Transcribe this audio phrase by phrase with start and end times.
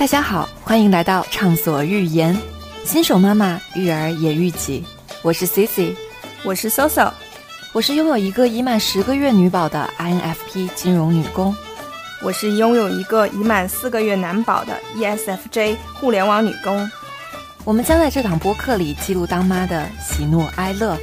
[0.00, 2.34] 大家好，欢迎来到畅所欲言，
[2.86, 4.82] 新手妈妈育儿也育己。
[5.20, 5.94] 我是 Cici，
[6.42, 7.12] 我是 Soso，
[7.74, 11.54] 我是拥有一个已满十个月女宝的 INFP 金融女工，
[12.22, 16.90] 我是拥有一个已满四个月男宝的 ESFJ 互联网女工。
[17.64, 20.96] 我们将在这档播客里记录当妈的喜怒哀乐，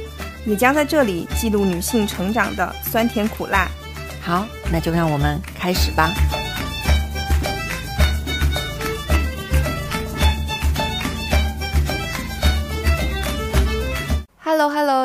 [0.44, 3.68] 也将在这里记录女性成长的酸甜苦辣。
[4.20, 6.10] 好，那就让我们开始吧。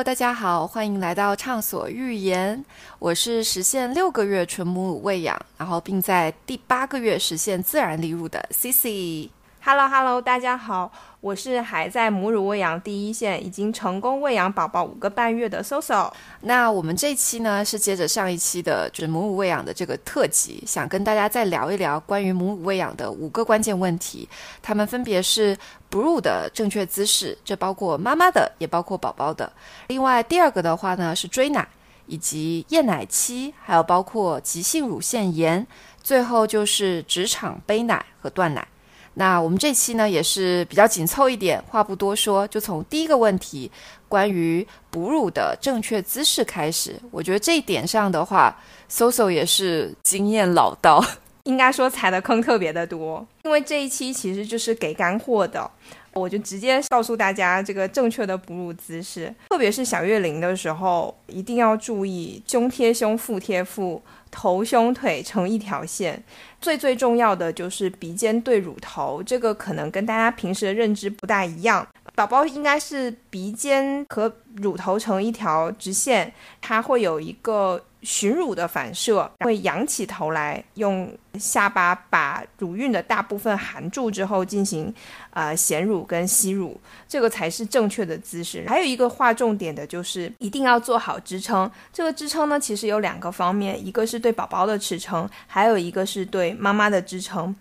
[0.02, 2.64] 大家好，欢迎来到畅所欲言。
[3.00, 9.30] 我是实现六个月纯母乳喂养，然后并在第八个月实现自然离乳的 Cici。
[9.66, 10.92] Hello Hello，大家好，
[11.22, 16.12] 我是还在母乳喂养第一线，已经成功喂养宝宝五个半月的 Soso。
[16.42, 24.28] 那我们这期呢是接着上一期的就是母乳喂养的这个特辑，想跟大家再聊一聊关于母乳喂养的五个关键问题，
[24.62, 25.58] 它们分别是
[25.90, 29.50] 哺乳的正确姿势，这包括妈妈的，也包括宝宝的。
[29.88, 31.66] 另外第二个的话呢是追奶，
[32.08, 35.66] 以及厌奶期，还有包括急性乳腺炎，
[36.02, 38.68] 最后就是职场背奶和断奶。
[39.16, 43.72] 那我们这期呢也是比较紧凑一点，话不多说，就从第一个问题，
[44.10, 46.96] 关于哺乳的正确姿势开始。
[47.12, 48.58] 我觉得这一点上的话
[48.90, 51.04] ，Soso 也是经验老道，
[51.44, 53.26] 应该说踩的坑特别的多。
[53.44, 55.70] 因为这一期其实就是给干货的，
[56.14, 64.02] 我就直接告诉大家这个正确的哺乳姿势，特别是小月龄的时候，一定要注意胸贴胸，腹贴腹。
[64.36, 66.22] 头胸腿成一条线，
[66.60, 71.88] 最最重要的就是鼻尖对乳头，这个可能跟大家平时的认知不大一样。
[72.16, 77.80] 宝宝应该是鼻尖和乳头成一条直线，它会有一个。
[78.04, 84.94] 寻乳的反射会仰起头来，用下巴把乳晕的大部分含住之后进行
[85.32, 88.66] 呃衔乳跟吸乳，这个才是正确的姿势。
[88.68, 91.70] 还有一个划重点的就是一定要做好支撑。
[91.92, 97.56] 这个支撑呢，其实有两个方面，一个是对宝宝的支撑，还有一个是对妈妈的支撑。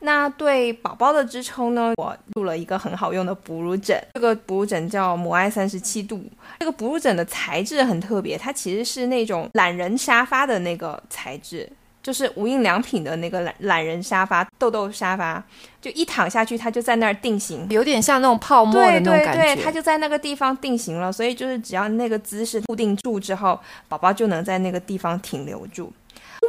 [0.00, 1.92] 那对宝宝的支撑呢？
[1.96, 6.22] 我入了一个很好用的哺乳枕，这个哺乳枕叫母爱三十七度。
[6.60, 11.68] 这个哺乳枕的材质很特别，它其实是那种懒人沙发的那个材质，
[12.02, 15.42] 就是无印良品的那个懒懒人沙发、豆豆沙发，
[15.80, 19.42] 就一躺下去它就在那儿定型，有点像那种泡沫的那种感觉。
[19.42, 23.58] 对对对，它就在那个地方定型了，所以就是只要那个姿势固定住之后，
[23.88, 25.92] 宝宝就能在那个地方停留住。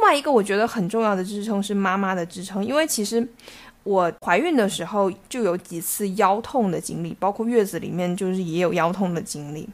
[0.00, 3.24] 另外一个我觉得很重要的支撑是妈妈的支撑，因为其实
[3.82, 9.68] 我怀孕的时候就有几次腰痛的经历，包括月子里面就是也有腰痛的经历，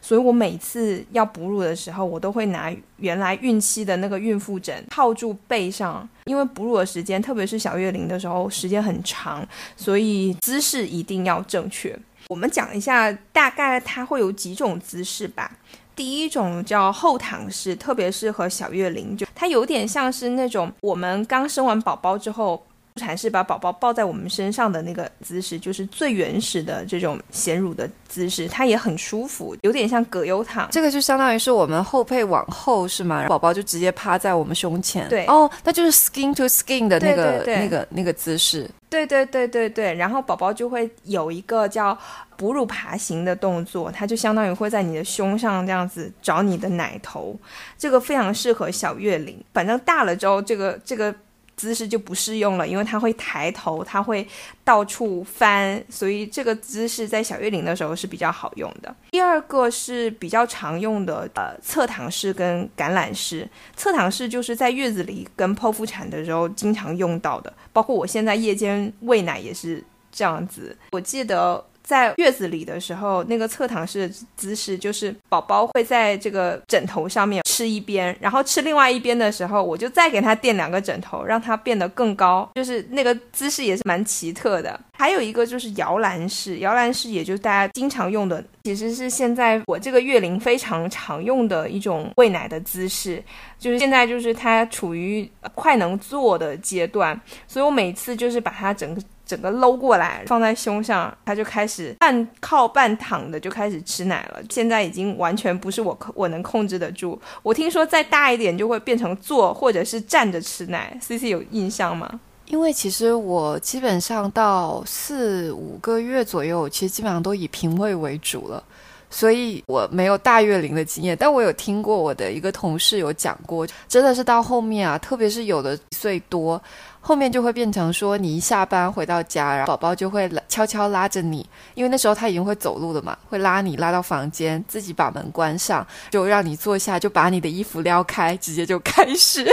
[0.00, 9.44] 所以我每次要哺乳的时候，我都会拿原来孕期的那个孕妇枕套住背上，因为哺乳的时间，特别是小月龄的时候，时间很长，
[9.76, 11.98] 所以姿势一定要正确。
[12.28, 15.50] 我们讲一下大概它会有几种姿势吧。
[15.94, 22.64] 第一种叫后躺式，特别适合小月龄，就它有点像是那种我们刚生完宝宝之后，
[22.94, 30.68] 助产是把宝宝抱在我们身上的那个姿势，就是最原始的这种衔乳的姿势，它也很舒服，有点像葛优躺。
[30.70, 33.26] 这个就相当于是我们后背往后是吗？
[33.28, 35.08] 宝宝就直接趴在我们胸前。
[35.08, 38.68] 对，哦，那就是 skin to skin 的那个那个那个姿势。
[38.90, 41.96] 对对对对对，然后宝宝就会有一个叫
[42.36, 47.34] 哺乳爬行的动作，它就相当于会在你的胸上这样子找你的奶头，
[47.78, 49.42] 这个非常适合小月龄。
[49.54, 51.14] 反正大了之后，这个这个。
[51.56, 54.26] 姿势就不适用了，因为它会抬头，它会
[54.64, 58.94] 到处翻，所以这个姿势在小月龄的时候是比较好用的。
[59.10, 63.48] 第二个是比较常用的，呃，侧躺式跟橄榄式。
[63.76, 70.76] 侧躺式就是在月子里跟剖腹产的时候经常用到的，包括我现在夜间喂奶也是这样子。
[70.90, 71.64] 我记得。
[71.82, 82.48] 在月子里的时候，那个侧躺式的姿势就是宝宝会在这个枕头上面吃一边，然后吃另外一边的时候，我就再给他垫两个枕头，让他变得更高。
[82.54, 84.78] 就是那个姿势也是蛮奇特的。
[84.96, 93.22] 还有一个就是摇篮式，摇篮式也就是大家经常用的，其实是现在我这个月龄非常常用的一种喂奶的姿势。
[93.58, 99.02] 就是现在就是它处于快能坐的阶段，所以我每次就是把它整个。
[99.32, 104.42] 整个搂过来放在胸上，他就开始半靠半躺的就开始吃奶了。
[104.50, 107.18] 现在已经完全不是我我能控制得住。
[107.42, 110.94] 我听说再大一点就会变成坐或者是站着吃奶。
[111.00, 112.20] C C 有印象吗？
[112.48, 118.62] 因为其实我基本上到四五个月左右，其实基本上都以平喂为主了。
[119.08, 126.58] 所以我没有大月龄的经验，但我有听过我的一个同事有讲过，真的是到后面啊，特别是有的岁多，
[127.04, 131.44] 后面就会变成说，你一下班回到家，然后宝宝就会悄悄拉着你，
[131.74, 139.44] 因为那时候他已经会走路了嘛，会拉你拉到房间，自己把门关上，就让你坐下，就把你的衣服撩开，直接就开始。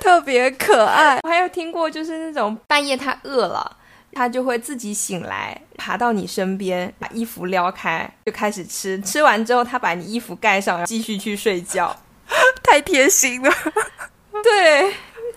[0.00, 3.76] 特别可爱，我还有听过，就是那种半夜他饿了，
[4.12, 9.00] 他就会自己醒来，爬到你身边，把衣服撩开，就开始吃。
[9.02, 11.96] 吃完之后，他把你衣服盖上，继续去睡觉，
[12.64, 13.52] 太贴心了。
[14.42, 14.92] 对，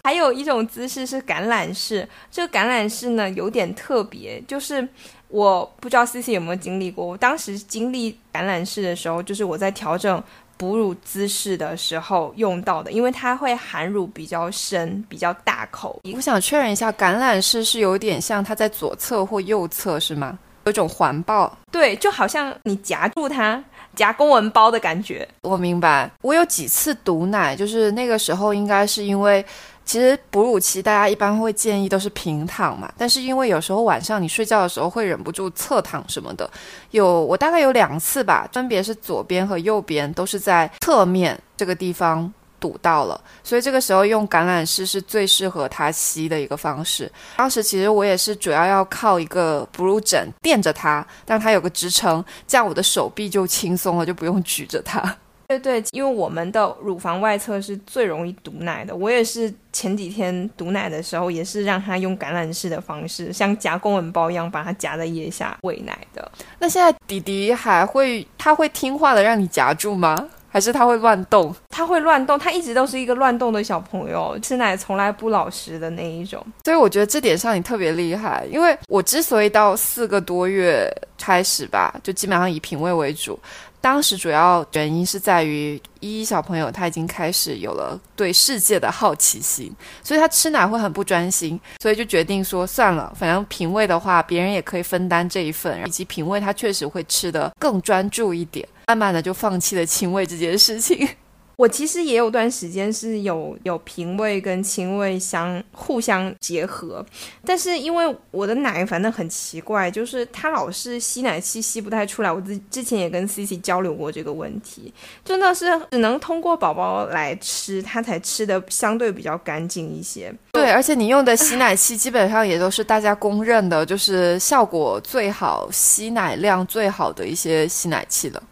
[0.05, 4.87] 还有一种姿势是橄榄式，这个橄榄式呢有点特别，就是
[5.29, 7.03] 我不知道 C C 有没有经历过。
[7.03, 10.23] 我当时经历橄榄式的时候，就是我在调整。
[10.57, 15.99] 哺乳姿势的时候用到的，因为它会含乳比较深、比较大口。
[16.15, 20.39] 我想确认一下，橄榄式是有点像它在左侧或右侧是吗？
[20.63, 23.61] 有一种环抱，对，就好像你夹住它，
[23.95, 25.27] 夹公文包的感觉。
[25.41, 26.09] 我明白。
[26.21, 29.43] 我有几次堵奶，就是那个时候应该是因为。
[29.85, 36.49] 其实哺乳期大家一般会建议都是平躺嘛，但是因为有时候晚上你睡觉的时候会忍不住侧躺什么的，
[36.91, 47.11] 有我大概有两次吧，分别是左边和右边都是在侧面这个地方堵到了，所以这个时候用橄榄式是最适合它吸的一个方式。
[47.37, 55.15] 当时其实我也是主要要靠一个哺乳枕垫着它，让它有个支撑，这样我的手臂就轻松了，就不用举着它。
[55.47, 58.95] 对对，因为我们的乳房外侧是最容易堵奶的。
[58.95, 66.31] 我也是前几天堵奶的时候，也是让他用橄榄式的方式，像夹公文包一样，把它夹在腋下喂奶的。
[66.59, 70.27] 那现在弟弟还会，他会听话的让你夹住吗？
[70.47, 71.53] 还是他会乱动？
[71.69, 76.41] 他会乱动，他一直都是一个乱动的小朋友，吃奶从来不老实的那一种。
[76.63, 80.89] 所以我觉得这点上你特别厉害，因为我之所以到四个多月
[81.19, 83.37] 开始吧，就基本上以品味为主。
[83.85, 89.71] 当时主要原因是在于依依小朋友他已经开始有了对世界的好奇心，
[90.01, 101.07] 所以他吃奶会很不专心，所以就决定说算了，反正品味的话别人也可以分担这一份，以及品味他确实会吃得更专注一点，慢慢的就放弃了 亲喂这件事情。
[101.55, 107.05] 我其实也有段时间是有有平胃跟清胃相互相结合，
[107.45, 112.31] 但是因为我的奶反正很奇怪，就是它老是吸奶器吸不太出来。
[112.31, 114.93] 我之之前也跟 C C 交流过这个问题，
[115.23, 120.33] 真的是只能通过宝宝来吃，它才吃的相对比较干净一些。
[120.51, 128.43] 对，而且你用的吸奶器基本上也都是大家公认的，就是效果最好、吸奶量最好的一些吸奶器了。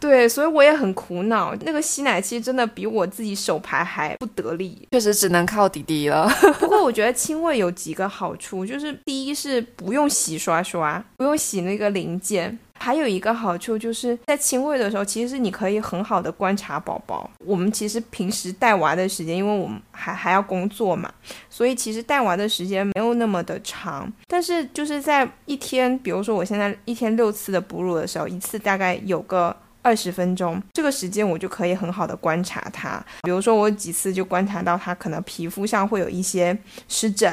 [0.00, 1.54] 对，所以我也很苦恼。
[1.62, 6.28] 那个吸奶器真的比我自己手排还不得力，确实只能靠弟弟了。
[6.60, 17.30] 不过我觉得亲喂有几个好处，就是第一是不用洗刷刷，不用洗那个零件；还有一个好处就是在亲喂的时候，其实你可以很好的观察宝宝。
[17.44, 21.12] 我们其实平时带娃的时间，因为我们还还要工作嘛，
[21.50, 24.10] 所以其实带娃的时间没有那么的长。
[24.26, 29.56] 但是就是在一天，比如说我现在一天六次的哺乳的时候，一次大概有个。
[29.88, 33.02] 二十分钟这个时间，我就可以很好的观察他。
[33.22, 36.54] 比如说，我几次就观察到他可能皮肤上会有一些
[36.88, 37.32] 湿疹，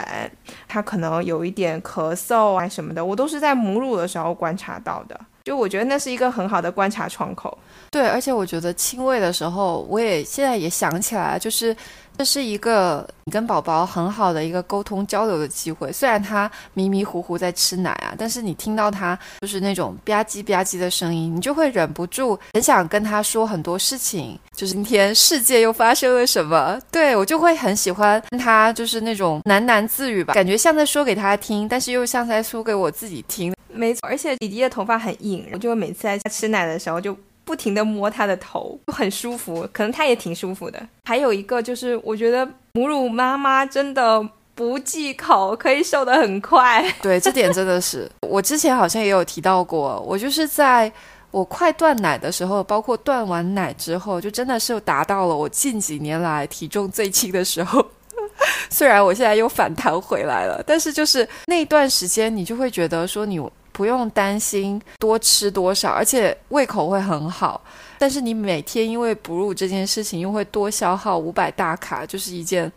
[0.65, 5.19] 他可能有一点咳嗽啊什么的，我都是在母乳的时候观察到的。
[5.45, 7.55] 就我觉得那是一个很好的观察窗口。
[7.91, 11.73] 对，而且我觉得亲喂的时候，我也现在也想起来，就是
[12.17, 15.91] 这是一个你跟宝宝很好的一个沟通交流的机会。
[15.91, 24.37] 虽然他迷迷糊糊在吃奶啊，但是你听到他就是那种吧唧吧唧的声音，你就会忍不住很想跟他说很多事情。
[24.57, 26.79] 就是今天世界又发生了什么？
[26.91, 33.54] 对我就会很喜欢他，就是那种喃喃自语吧，感觉像在说给他听，但是又像在说给我自己听。
[33.75, 40.81] 没错，而且弟弟的头发很硬，我就每次在吃奶的时候就不停的摸他的头，就很舒服，可能他也挺舒服的。
[41.03, 46.83] 还有一个就是，我觉得母乳妈妈真的不忌口，可以瘦得很快。
[47.03, 50.91] 对，这点真的是，我之前好像也有提到过，我就是在
[51.29, 57.85] 我快断奶的时候，包括断完奶之后，就真的是达到了我近几年来体重最轻的时候。
[58.71, 63.39] 虽然我现在又反弹回来了，但是就是那段时间，你就会觉得说你。
[63.75, 67.61] 不用担心多吃多少，而且胃口会很好。
[67.97, 72.71] 但是你每天因为哺乳这件事情又会多消耗五百大卡，就是一件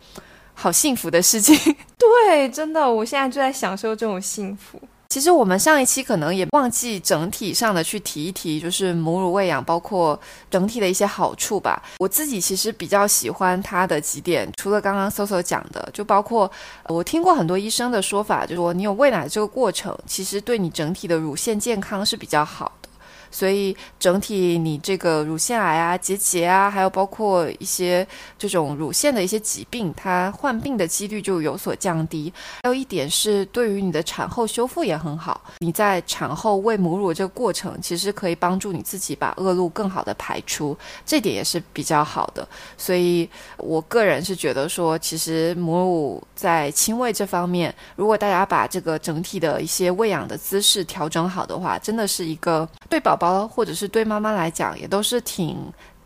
[0.54, 1.56] 好幸福的事情。
[1.96, 4.80] 对，真的，我现在就在享受这种幸福。
[5.08, 10.18] 其实我们上一期可能也忘记整体上的去提一提，就是母乳喂养，包括
[10.50, 11.82] 整体的一些好处吧。
[11.96, 16.50] 我自己其实比较喜欢它的几点，除了刚刚搜搜讲的，就包括
[16.88, 22.87] 我听过很多医生的说法，就说你有喂奶这个过程，其实对你整体的乳腺健康是比较好的。
[23.30, 28.06] 所以整体你这个乳腺癌啊、结节啊，还有包括一些
[28.38, 32.32] 这种乳腺的一些疾病，它患病的几率就有所降低。
[32.62, 35.40] 还有一点是，对于你的产后修复也很好。
[35.58, 42.46] 你在产后喂母乳这个过程，其实可以帮助你自己把恶露更好的排出，这点也是比较好的。
[42.76, 55.58] 所以我个人是觉得说，其实母乳在亲喂这方面，如果大家把这个整体的一些喂养的姿势调整好的话，真的是一个对宝宝或者是对妈妈来讲，也都是挺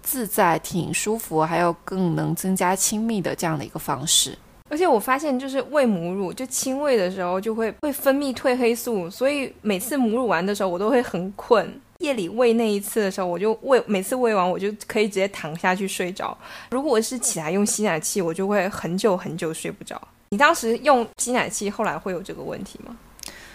[0.02, 4.36] 自在、挺舒服，还有更能增加亲密的这样的一个方式。
[4.68, 11.80] 而且我发现，就是喂母乳，就亲喂的时候就会会分泌褪黑素，所以每次母乳完的时候，我都会很困。
[11.98, 16.36] 夜里喂那一次的时候，我就喂，每次喂完我就可以直接躺下去睡着。
[16.70, 20.00] 如果是起来用吸奶器，我就会很久很久睡不着。
[20.30, 22.96] 你当时用吸奶器，后来会有这个问题吗？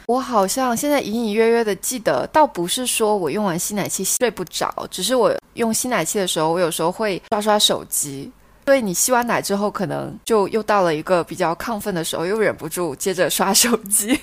[0.08, 8.32] 我好像现在隐隐约约的记得，倒不是说我用完吸奶器睡不着，只是我用吸奶器的时候，我有时候会刷刷手机。
[8.66, 14.18] 所以你吸完奶之后，可能就又到了一个比较亢奋的时候，又忍不住接着刷手机。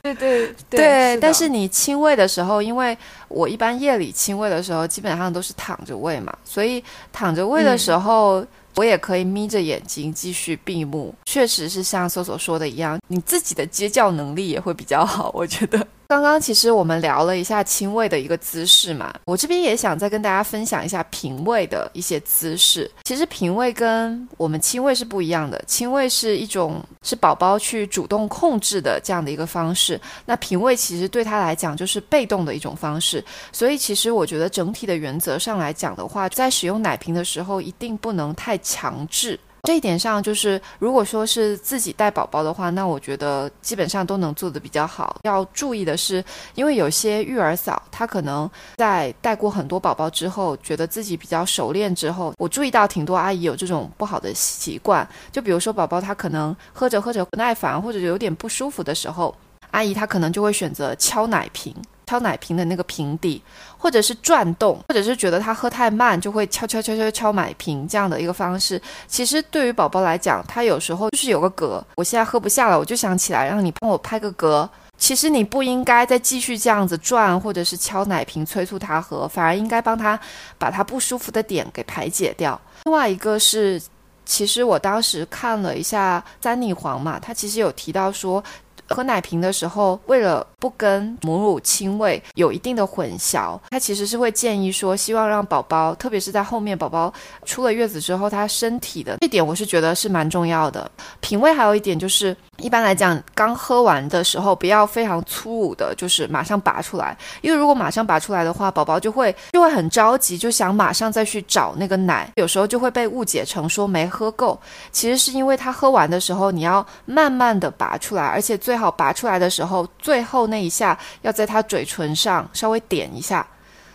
[0.00, 6.82] 对对对，但是你亲喂的时候，因为我一般夜里亲喂的时候，基本上都是躺着喂嘛，所以
[7.12, 8.46] 躺着喂的时候。
[8.78, 15.32] 我也可以眯着眼睛继续闭目，确实是像搜索说的一样，你自己的接觉能力也会比较好。
[15.34, 22.90] 我觉得刚刚其实我们聊了一下亲喂的一个姿势嘛，我这边也想再跟大家分享一下平喂的一些姿势。
[23.04, 33.22] 其实平喂跟我们亲喂是不一样的，亲喂是一种是宝宝去主动控制的这样的一个方式，那平喂其实对他来讲就是被动的一种方式。
[33.52, 38.58] 所以其实我觉得整体的原则上来讲的话，在使用奶瓶的时候一定不能太。
[38.68, 45.16] 强制这一点上，就是如果说是自己带宝宝的话，那我觉得基本上都能做的比较好。
[45.24, 46.24] 要注意的是，
[46.54, 55.06] 因为有些育儿嫂，她可能在带过很多宝宝之后，觉得自己比较熟练之后，我注意到挺多阿姨有这种不好的习惯。
[55.30, 59.34] 就比如说宝宝他可能喝着喝着不耐烦或者有点不舒服的时候，
[59.72, 61.74] 阿姨她可能就会选择敲奶瓶。
[62.08, 63.42] 敲奶瓶的那个瓶底，
[63.76, 68.80] 或者是转动，或者是觉得他喝太慢，就会敲敲敲敲敲奶瓶这样的一个方式。
[69.06, 74.66] 其实对于宝宝来讲，他有时候就是有个嗝，我现在喝不下了，我就想起来让你帮我拍个嗝。
[74.96, 80.18] 其实你不应该再继续这样子转，或者是敲奶瓶催促他喝，反而应该帮他
[80.56, 82.58] 把他不舒服的点给排解掉。
[82.84, 83.80] 另外一个是，
[84.24, 88.42] 其实我当时看了一下三逆黄嘛，他其实有提到说。
[88.88, 97.12] 喝奶瓶的时候，为了不跟母乳亲喂有一定的混淆，他其实是会建议说，希望让宝宝，特别是在后面宝宝
[97.44, 100.90] 出了月子之后，他身体的这点，我是觉得是蛮重要的。
[101.20, 114.58] 品味还有一点就是，一般来讲，刚喝完的时候不要非常粗鲁的，就是马上拔出来，因为如果马上拔出来的话，宝宝就会就会很着急，就想马上再去找那个奶，有时候就会被误解成说没喝够，
[114.90, 123.46] 其实是因为他喝完的时候，你要慢慢的拔出来，而且最好拔出来的时候，最后那一下要在他嘴唇上稍微点一下，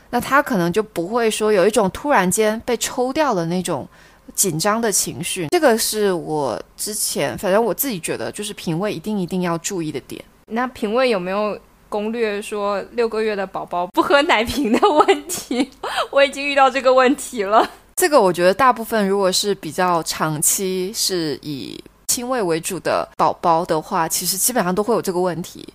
[0.10, 3.88] 那他可能就不会说有一种突然间被抽掉的那种
[4.36, 5.48] 紧张的情绪。
[5.48, 10.24] 这个是我之前，反正我自己觉得就是品味一定一定要注意的点。
[10.48, 11.58] 那品味有没有
[11.90, 15.70] 攻略说六个月的宝宝不喝奶瓶的问题？
[16.12, 17.68] 我已经遇到这个问题了。
[17.96, 21.82] 这个我觉得大部分如果是比较长期是以。
[22.14, 25.68] 亲喂为主的宝宝的话，其实基本上都会有这个问题。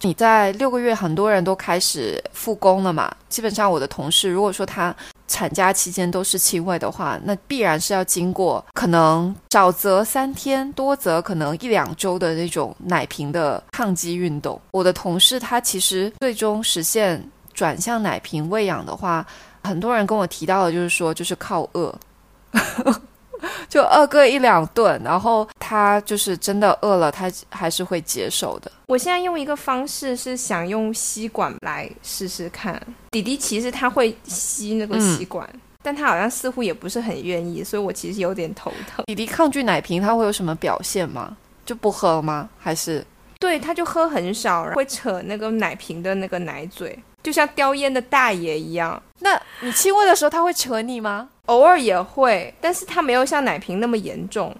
[0.00, 3.14] 你在六个月，很多人都开始复工了嘛。
[3.28, 4.92] 基本上我的同事，如果说他
[5.28, 14.60] 产假期间都是亲喂的话，那必然是要经过可能少则三天，多则可能一两周的那种奶瓶的抗击运动。
[14.72, 19.24] 我的同事他其实最终实现转向奶瓶喂养的话，
[19.62, 21.94] 很多人跟我提到的就是说，就是靠饿。
[23.68, 28.70] 就饿个一两顿，然后他就是真的饿了，他还是会接受的。
[28.86, 32.80] 我现在用一个方式是想用吸管来试试看。
[33.10, 35.48] 弟弟其实他会吸那个吸管，
[35.82, 39.04] 但他好像似乎也不是很愿意，所以我其实有点头疼。
[39.06, 41.36] 弟弟抗拒奶瓶，他会有什么表现吗？
[41.64, 42.48] 就不喝吗？
[42.58, 43.04] 还是？
[43.40, 49.02] 对，他就喝很少，会扯那个奶瓶的那个奶嘴，就像叼烟的大爷一样。
[49.20, 51.28] 那你亲喂的时候，他会扯你吗？
[51.46, 54.54] 偶尔也会，但是它没有像奶瓶那么严重，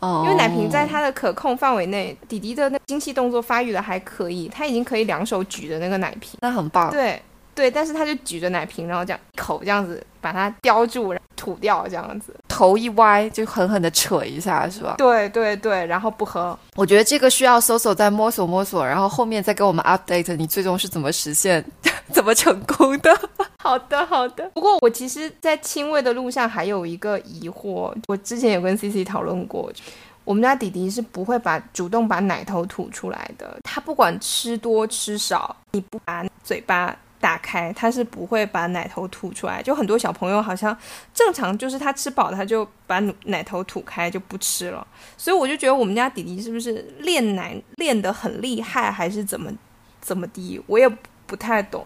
[0.00, 6.90] 哦，因为奶瓶在它的可控范围内，弟弟的那精细动作发育的还可以，他已经可以两手举着那个奶瓶，那很棒。
[6.90, 7.20] 对
[7.54, 14.96] 对，但是他就举着奶瓶，然后这样一口这样子把它叼住，然后吐掉这样子，头一歪就狠狠的扯一下，是吧？
[14.98, 16.58] 对对对，然后不喝。
[16.74, 21.64] 我觉得这个需要搜索再摸索摸索，然后后面再给我们 update，你最终是怎么实现
[22.12, 23.16] 怎么成功的？
[23.64, 24.48] 好的，好的。
[24.50, 29.72] 不过我其实，在亲喂的路上还有一个疑惑，我之前有跟 C C 讨论过，
[30.22, 36.94] 我们家弟弟是不会把主动把奶头吐出来的，他不管吃多吃少，你不把嘴巴。
[37.20, 39.62] 打开，他是不会把奶头吐出来。
[39.62, 40.76] 就很多小朋友好像
[41.14, 44.86] 正常，就是他吃饱，他就把奶头吐开就不吃了。
[45.16, 49.50] 所以我就觉得我们家弟弟是不是练奶练得很厉害，还是怎么
[50.02, 50.62] 怎么的？
[50.66, 50.86] 我也
[51.26, 51.82] 不太懂。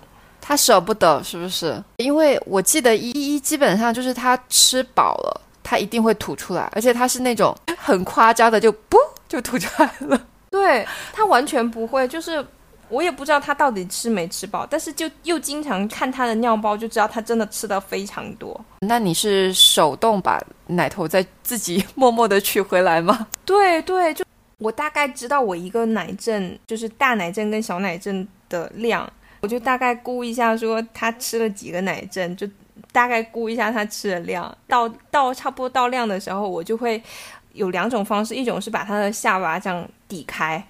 [0.48, 1.78] 他舍不得是不是？
[1.98, 8.96] 因为我记得依依基本上就是他吃饱了，他一定会吐出来，而且他是那种很夸张的，就不
[9.28, 10.18] 就吐出来了。
[10.50, 12.42] 对他完全不会，就是。
[12.90, 18.58] 我也不知道他到底吃没吃饱，但是就又经常看他的尿包，就知道他真的吃的非常多。
[18.80, 23.26] 那你是手动把奶头再自己默默的取回来吗？
[23.44, 24.24] 对对，就
[24.56, 29.06] 我大概知道我一个奶阵就是大奶阵跟小奶阵的量，
[29.40, 32.48] 我就大概估一下，说他吃了几个奶阵，就
[32.92, 34.56] 大概估一下他吃的量。
[34.66, 37.02] 到到差不多到量的时候，我就会
[37.52, 40.64] 有两种方式，一种是把他的下巴这样抵开。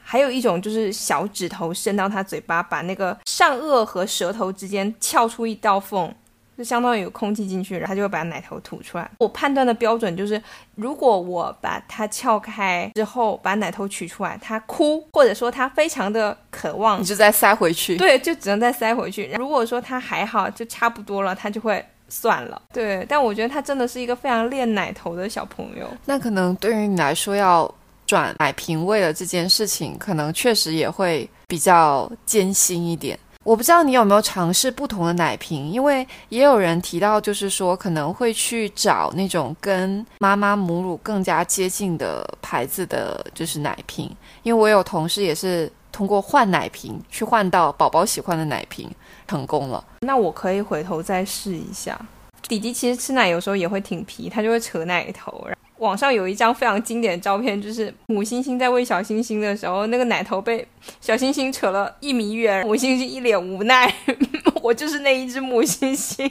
[0.00, 6.14] 还有一种就是小指头伸到他嘴巴，把那个上颚和舌头之间撬出一道缝，
[6.58, 9.08] 就相当于有空气进去，然后他就会把奶头吐出来。
[9.18, 10.42] 我判断的标准就是，
[10.74, 17.96] 如果我把它撬开之后，把奶头取出来，他哭，或者说他非常的渴望，你就再塞回去。
[17.96, 19.30] 对，就只能再塞回去。
[19.38, 22.60] 如果说他还好，就差不多了，他就会算了。
[22.72, 25.88] 对，但我觉得他真的是一个非常练奶头的小朋友。
[26.04, 27.72] 那可能对于你来说要。
[28.08, 33.18] 转奶瓶喂的这件事情，可能确实也会比较艰辛一点。
[33.48, 44.14] 我不知道你有没有尝试不同的奶瓶，因为也有人提到，就是说可能会去找那种跟妈妈母乳更加接近的牌子的，就是奶瓶。
[44.42, 48.86] 因为我有同事也是通过换奶瓶去换到宝宝喜欢的奶瓶，
[49.26, 49.82] 成功了。
[50.00, 51.98] 那我可以回头再试一下。
[52.46, 55.48] 弟弟其实吃奶有时候也会挺皮，他就会扯奶头。
[55.78, 60.66] 网上有一张非常经典的照片，就是母猩猩在喂小猩猩的时候，那个奶头被
[61.00, 63.92] 小猩猩扯了一米远，母猩猩一脸无奈。
[64.62, 66.30] 我就是那一只母猩猩。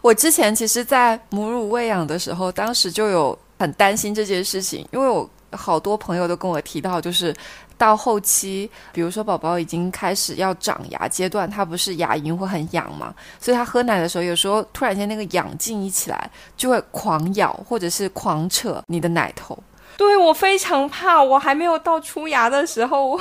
[0.00, 7.34] 我之前其实，在母乳喂养的时候，当时就有很担心这件事情，因为我好多朋友都跟我提到，就是。
[7.76, 19.58] 到后期，比如说宝宝已经开始要长牙阶段，他不是牙龈会很痒嘛，所以他喝奶的时候，有时候突然间那个痒劲一起来，就会狂咬或者是狂扯你的奶头。
[19.96, 23.20] 对我非常怕，我还没有到出牙的时候。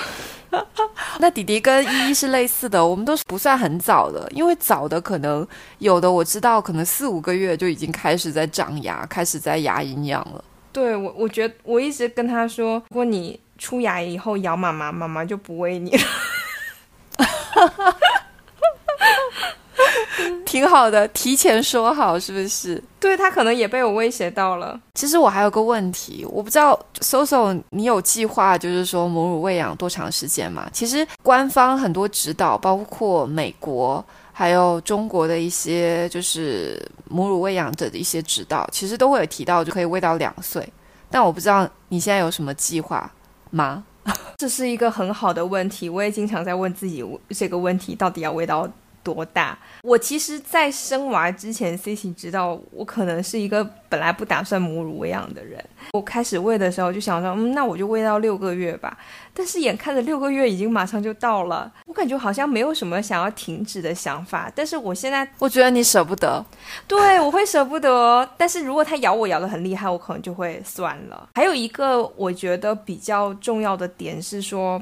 [1.18, 5.46] 那弟弟跟依依是类似的，我们都是不算很早的，因为早的可能
[5.80, 10.44] 有的我知道，可能四五个月就已经开始在长牙，开始在牙龈痒了。
[10.74, 13.40] 对我，我觉得我一直跟他说，如果你。
[13.56, 16.04] 出牙以后咬妈妈，妈妈就不喂你了。
[20.46, 22.84] 挺好的，提前说好是不是？
[23.00, 24.78] 对他可能也被我威胁到了。
[24.96, 30.68] 其实我还有个问题，我不知道 Soso，你有计划就是说母乳喂养多长时间吗？
[30.74, 40.68] 其实官方很多指导，包括美国还有中国的一些就是母乳喂养者的一些指导，其实都会有提到就可以喂到两岁。
[41.10, 43.10] 但我不知道你现在有什么计划。
[43.52, 43.84] 吗？
[44.36, 48.68] 这是一个很好的问题，我也经常在问自己这个问题：到底要喂到
[49.04, 49.58] 多大？
[49.82, 55.64] 我其实，在生娃之前，C C 知道我可能是一个本来不打算母乳喂养的人。
[55.92, 58.98] 我开始喂的时候就想说，嗯，那我就喂到六个月吧。
[59.34, 64.52] 但是眼看着六个月已经马上就到了，我感觉好像没有什么想要停止的想法。
[64.56, 66.44] 但是我现在，我觉得你舍不得，
[66.88, 68.28] 对我会舍不得。
[68.38, 71.30] 但是如果它咬我咬得很厉害，我可能就会算了。
[71.36, 74.82] 还有一个我觉得比较重要的点是说，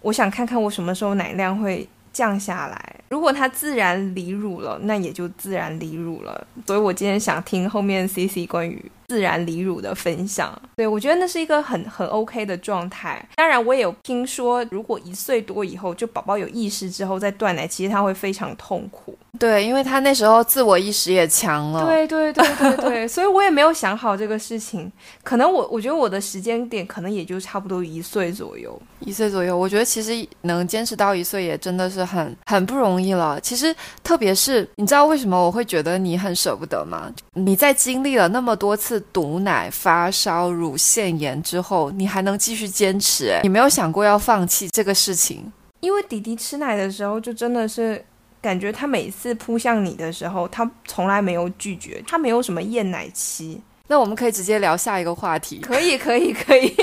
[0.00, 2.94] 我想看看我什么时候奶量会降下来。
[3.08, 6.46] 如果它自然离乳了，那也就自然离乳了。
[6.66, 8.90] 所以我今天想听后面 C C 关于。
[9.08, 13.26] 自然离乳的分享，对我觉得那是一个很很 OK 的状态。
[13.36, 19.16] 当然，我也有听说，如果一岁多以后，就宝宝有意识之后再断奶，其实他会非常痛苦。
[19.38, 21.86] 对，因为他那时候自我意识也强了。
[21.86, 24.92] 对对对对对， 所以我也没有想好这个事情。
[25.22, 28.78] 可能我我觉得我的时间点可能也就差不多一岁左右。
[29.00, 33.40] 一岁左右，我觉得其实能坚持到一岁也真的是很很不容易了。
[33.40, 37.10] 其实，特别是你知道为什么我会觉得你很舍不得吗？
[37.32, 38.97] 你在经历了那么多次。
[39.12, 43.30] 堵奶、发烧、乳腺炎之后，你还能继续坚持？
[43.30, 45.52] 哎，你没有想过要放弃这个事情？
[45.80, 48.04] 因为弟弟吃奶的时候，就真的是
[48.40, 53.60] 感觉他每次扑向你的时候，他从来没有拒绝，他没有什么厌奶期。
[53.86, 55.60] 那我们可以直接聊下一个话题。
[55.60, 56.74] 可以，可以，可以。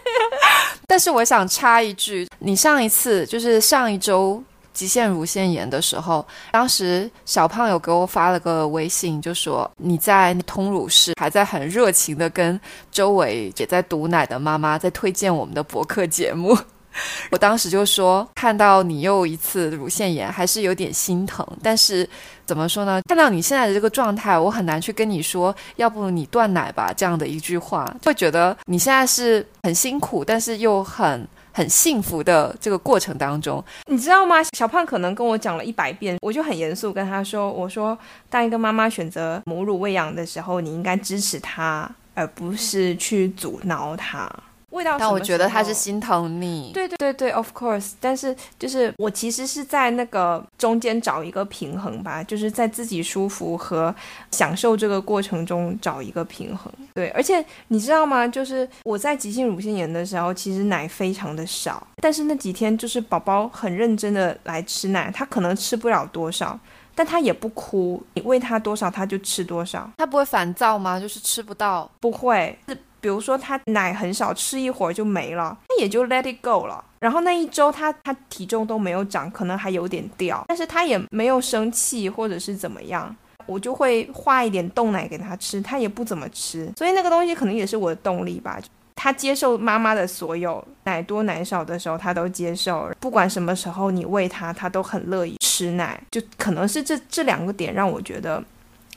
[0.86, 4.42] 但是我想插一句，你上一次就是上一周
[4.78, 12.58] 极限乳腺炎的时候，当时小胖有给我发了个微信，就说你在通乳室还在很热情的跟
[12.92, 16.56] 周围也在堵奶的妈妈在推荐我们的博客节目。
[17.32, 21.44] 我当时就说，看到你又一次乳腺炎，还是有点心疼。
[21.60, 22.08] 但是
[22.46, 23.02] 怎么说呢？
[23.08, 31.26] 看到你现在的这个状态，我很难去跟你说，要不你断奶吧这样的一句话，会觉得你现在是很辛苦，但是又很
[31.58, 34.36] 很幸福的这个过程当中，你知道吗？
[34.56, 37.98] 小胖可能跟我讲了一百遍，我就很严肃跟他说：“我说，
[38.30, 44.30] 当一个妈妈选择母乳喂养的时候，你应该支持她，而不是去阻挠她。”
[44.70, 46.72] 味道，但我觉得他是心疼你。
[46.74, 47.92] 对对对对，of course。
[48.00, 53.94] 但是就是我其实是在那个中间找一个平衡吧，就是在自己舒服和
[54.30, 56.70] 享受这个过程中找一个平衡。
[56.94, 58.28] 对，而且你知道吗？
[58.28, 66.58] 就是我在急性乳腺炎的时候，其实奶非常的少，但是那几天就是宝宝很认真的来吃奶，他可能吃不了多少，
[66.94, 69.90] 但他也不哭，你喂他多少他就吃多少。
[69.96, 71.00] 他不会烦躁吗？
[71.00, 72.58] 就是吃不到，不会。
[73.00, 76.84] 比如说他奶很少，吃一会儿就没了，他也就 let it go 了。
[77.00, 83.14] 然后那一周他他体重都没有长，可能还有点掉，但是他也没有生气或者是怎么样。
[83.46, 88.60] 我就会化一点冻奶给他吃，他也不怎么吃，所以那个东西可能也是我的动力吧。
[88.94, 95.98] 他接受妈妈的所有奶多奶少的时候，他都接受，不管什么时候你喂他，他都很乐意吃奶。
[96.10, 98.42] 就可能是这这两个点让我觉得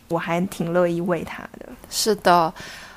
[0.10, 1.70] 我还挺乐意喂他的。
[1.90, 2.54] 是的。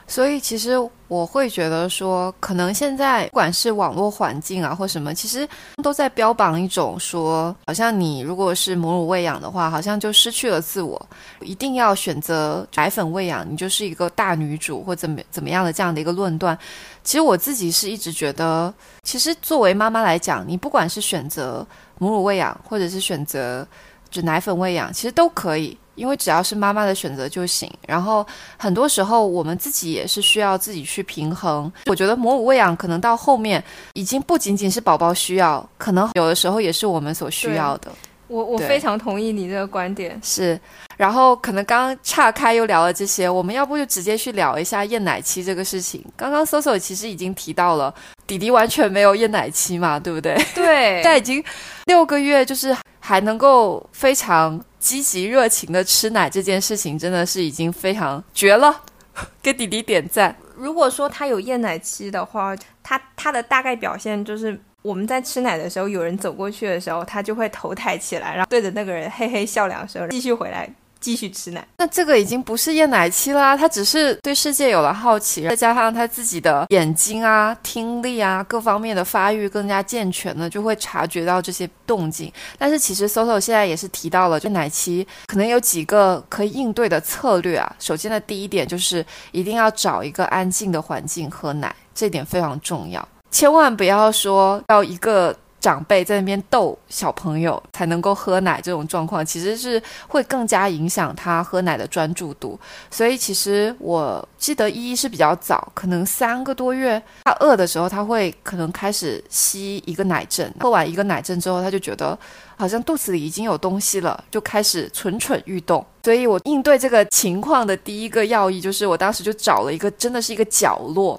[0.07, 0.75] 所以其实
[1.09, 5.49] 我会觉得说，可能现在不管是网络环境啊，或什么，其实
[5.83, 11.01] 都在标榜一种说，好像你如果是母乳喂养的话，好像就失去了自我，
[11.41, 16.59] 一定要选择奶粉喂养，你就是一个大女主或怎么怎么样的这样的一个论断。
[17.03, 21.67] 其实我自己是一直觉得，其实作为妈妈来讲，你不管是选择
[21.99, 23.67] 母乳喂养，或者是选择
[24.11, 25.77] 就奶粉喂养，其实都可以。
[25.95, 28.27] 因为只要是妈妈的选择就行，然后
[28.57, 31.73] 很多时候我们自己也是需要自己去平衡。
[31.87, 33.63] 我觉得母乳喂养可能到后面
[33.95, 37.91] 已经不仅仅是宝宝需要，可能有的时候也是我们所需要的。
[38.27, 40.19] 我我非常同意你这个观点。
[40.23, 40.59] 是，
[40.97, 46.03] 然后可能刚刚岔开又聊了这些，我们要不就直接去聊一下厌奶期这个事情。
[46.17, 47.95] 刚刚 Soso 其实已经提到了，
[48.27, 50.35] 弟弟完全没有厌奶期嘛，对不对？
[50.55, 51.45] 对， 但已经
[51.85, 54.59] 六个月，就是还能够非常。
[54.85, 58.83] 积极热情的吃奶这件事情真的是已经非常绝了，
[59.41, 60.37] 给弟弟点赞。
[60.55, 70.69] 如果说他有厌奶期的话，他他的大概表现就是我们在吃奶的时候，有人走过去的时候，他就会头抬起来，然后对着那个人嘿嘿笑两声，继续回来。
[71.05, 82.33] 继续吃奶，那这个已经不是厌奶期啦，他只是对世界有了好奇，再加上他自己的眼睛啊、听力啊各方面的发育更加健全了，就会察觉到这些动静。
[82.57, 87.77] 但是其实 Soso 现在也是提到了，就奶期可能有几个可以应对的策略啊。
[87.79, 95.37] 首先的第一点就是一定要找一个安静的环境喝奶，这点非常重要，千万不要说要一个。
[95.65, 102.61] 长辈在那边逗小朋友才能够喝奶，这种状况其实是会更加影响他喝奶的专注度。
[102.91, 112.19] 所以其实我记得依依是比较早，可能三个多月，他饿的时候他会可能开始吸一个奶阵，喝完一个奶阵之后，他就觉得
[112.59, 115.83] 好像肚子里已经有东西了，就开始蠢蠢欲动。
[116.03, 121.19] 所以我应对这个情况的第一个要义就是，我当时就找了一个真的是一个角落。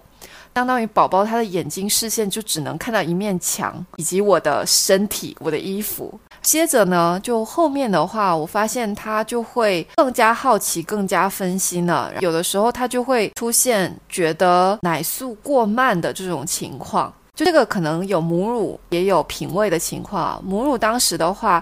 [0.56, 6.18] 相当于宝宝他的眼睛视线就只能看到一面墙，以及我的身体、我的衣服。
[6.42, 12.10] 接着呢，就后面的话，我发现他就会更加好奇、更加分心了。
[12.22, 17.14] 有的时候他就会出现觉得奶速过慢的这种情况。
[17.36, 20.42] 就这个可能有母乳也有品味的情况。
[20.42, 21.62] 母乳当时的话，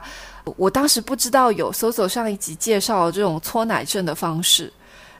[0.56, 4.72] 我当时不知道有搜索上一集介绍这种搓奶症的方式。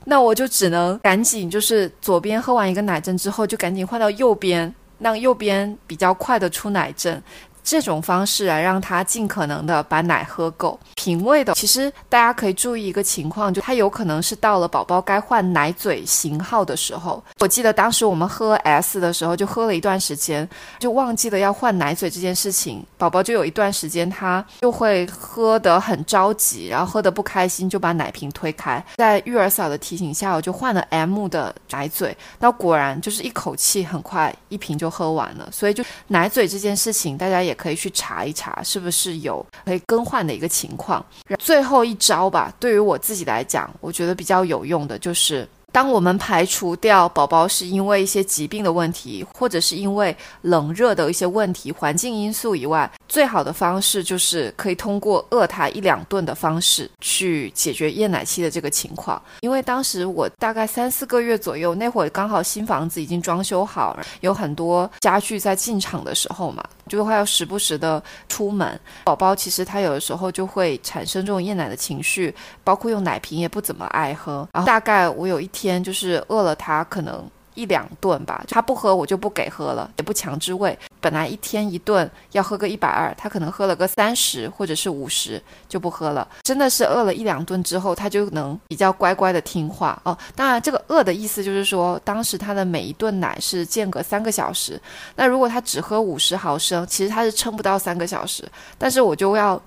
[0.06, 7.22] 那我就只能赶紧，就是左边喝完一个奶阵之后，就赶紧换到右边，让右边比较快的出奶阵。
[7.64, 10.78] 这种方式啊，让他尽可能的把奶喝够。
[10.96, 17.24] 品味的，其实大家可以注意一个情况，就他有可能是到了宝宝该换奶嘴型号的时候。
[17.40, 20.48] 我记得当时我们喝 S 的时候，就喝了一段时间，
[20.80, 22.86] 就忘记了要换奶嘴这件事情。
[22.98, 28.84] 宝宝就有一段时间，他就会喝得很着急，然后喝得不开心，就把奶瓶推开。
[28.98, 32.16] 在育儿嫂的提醒下，我就换了 M 的奶嘴。
[32.40, 35.50] 那果然就是一口气很快一瓶就喝完了。
[35.52, 37.53] 所以就奶嘴这件事情，大家也。
[37.54, 41.04] 可以去查一查，是不是有可以更换的一个情况。
[41.40, 59.20] 最后一招吧，对于我自己来讲，我觉得比较有用的就是当我们排除掉宝宝是因为一些疾病的问题，或者是因为冷热的一些问题、环境因素以外，最好的方式就是可以通过饿他一两顿的方式去解决厌奶期的这个情况。
[59.42, 68.80] 因为当时我大概三四个月左右，那会儿刚好新房子已经装修好，有很多家具在进场的时候嘛，就会要时不时的出门。
[69.04, 74.48] 宝宝其实他有的时候就会产生这种厌奶的情绪，包括用奶瓶也不怎么爱喝。
[74.54, 75.74] 然后大概我有一天。
[75.84, 80.78] 就是饿了，他可能一两顿吧，他不喝我就不给喝了，也不强制喂。
[81.04, 86.26] 本来一天一顿要喝个一百二，他可能喝了个三十或者是五十就不喝了。
[86.44, 90.18] 真的是饿了一两顿之后，他就能比较乖乖的听话哦。
[90.34, 94.80] 当然，这个饿的意思就是说，当时他的每一顿奶是间隔三个小时。
[95.18, 98.48] 那如果他只喝五十毫升，其实他是撑不到三个小时。
[98.78, 99.62] 但是我就要。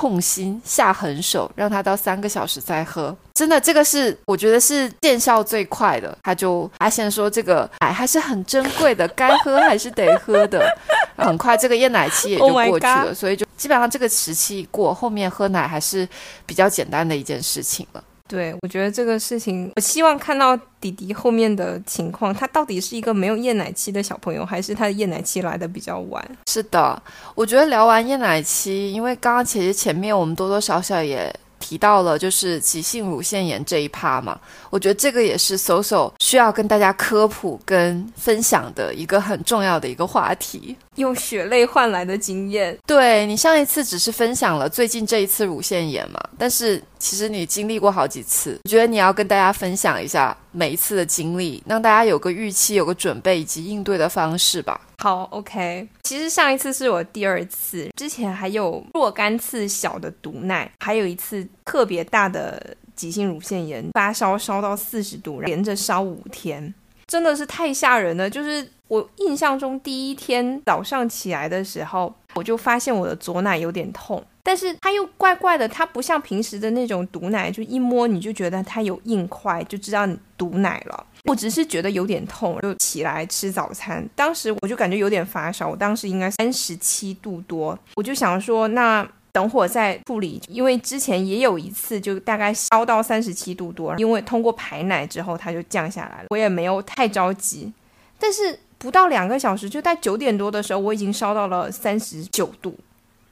[0.00, 3.14] 痛心下狠手，让他到三个小时再喝。
[3.34, 6.16] 真的，这个是我觉得是见效最快的。
[6.22, 10.66] 他就发现说，这个奶还是很珍贵的，该喝还是得喝的。
[11.18, 16.08] 很快，这个厌奶期也就过去了，所以就基本上这个时期过，后面喝奶还是
[16.46, 18.02] 比较简单的一件事情了。
[18.30, 26.24] 对，我觉得这个事情，我希望看到弟弟后面的情况，他到底是一个没有厌奶期的小朋友，还是他的厌奶期来的比较晚？
[26.46, 27.02] 是的，
[27.34, 31.34] 我觉得聊完厌奶期，因为刚刚其实前面我们多多少少也。
[31.60, 34.36] 提到了就是急性乳腺炎这一趴嘛，
[34.70, 42.76] 我觉得这个也是 SOSO 需要跟大家科普跟分享的一个很重要的一个话题，用血泪换来的经验。
[42.86, 54.80] 对你上一次只是分享了最近这一次乳腺炎嘛，但是其实你经历过好几次，我觉得你要跟大家分享一下每一次的经历，让大家有个预期、有个准备以及应对的方式吧。
[55.00, 55.88] 好，OK。
[56.02, 66.74] 其实上一次是我第二次，之前还有若干次小的毒奶，还有一次特别大的急性乳腺炎，发烧烧到四十度，连着烧五天，
[67.06, 68.28] 真的是太吓人了。
[68.28, 81.06] 就是我印象中第一天早上起来的时候，我就发现我的左奶有点痛，但是它又怪怪的，它不像平时的那种毒奶，就一摸你就觉得它有硬块，就知道你毒奶了。
[81.24, 84.08] 我只是觉得有点痛，就起来吃早餐。
[84.14, 97.72] 当时我就感觉有点发烧，我当时应该三十七度多，我就想说，那等会再处理，因为之前也有一次就大概烧到三十七度多，因为通过排奶之后它就降下来了，我也没有太着急。
[98.18, 102.76] 但是不到两个小时，就在九点多的时候，我已经烧到了三十九度。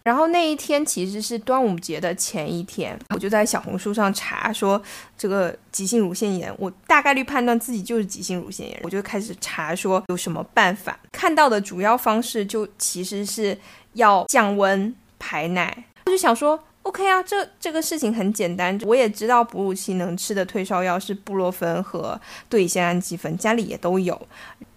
[0.08, 4.82] 然后那一天其实是端午节的前一天，我就在小红书上查说
[5.18, 10.98] 这个急性乳腺炎，我大概率判断自己就是急性乳腺炎，我就开始查说有什么办法。
[11.12, 13.54] 看到的主要方式就其实是
[13.92, 24.18] 要降温排奶，我就想说 OK 啊，这这个事情很简单，我也知道哺乳期能吃的退烧药是布洛芬和对乙酰氨基酚，家里也都有，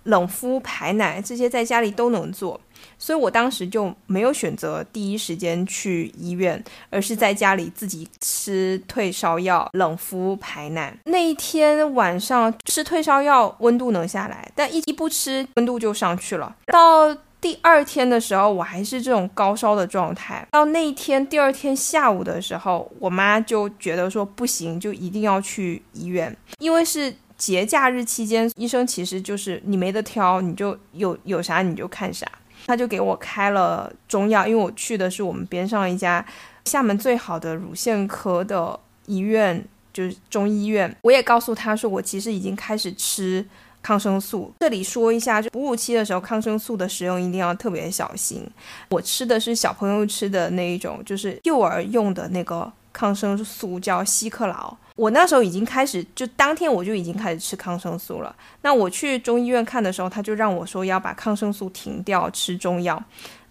[0.04, 2.60] 冷敷排奶这些在家里都能做。
[2.98, 10.94] 所以我当时就没有选择第一时间去医院，而是在家里自己吃退烧药、冷敷排奶。
[11.06, 16.54] 那一天晚上吃退烧药，温度能下来，但一一不吃，温度就上去了。
[16.66, 20.48] 到第二天的时候，我还是这种高烧的状态。
[20.52, 32.28] 到那一天第二天下午的时候，我妈就觉得说不行，就一定要去医院，因为是节假日期间，医生其实就是你没得挑，你就有有啥你就看啥。
[32.68, 36.24] 他就给我开了中药，因为我去的是我们边上一家
[36.66, 40.96] 厦门最好的乳腺科的医院，就是中医院。
[41.02, 43.44] 我也告诉他说，我其实已经开始吃
[43.82, 44.54] 抗生素。
[44.60, 48.46] 这里说一下，就哺乳期的时候，抗生素的使用一定要特别小心。
[48.90, 54.76] 我吃的是小朋友吃的那一种，就是幼儿用的那个抗生素，叫西克劳。
[54.96, 58.36] 我那时候已经开始，就当天我就已经开始吃抗生素了。
[58.62, 63.02] 那我去中医院看的时候，他就让我说要把抗生素停掉，吃中药。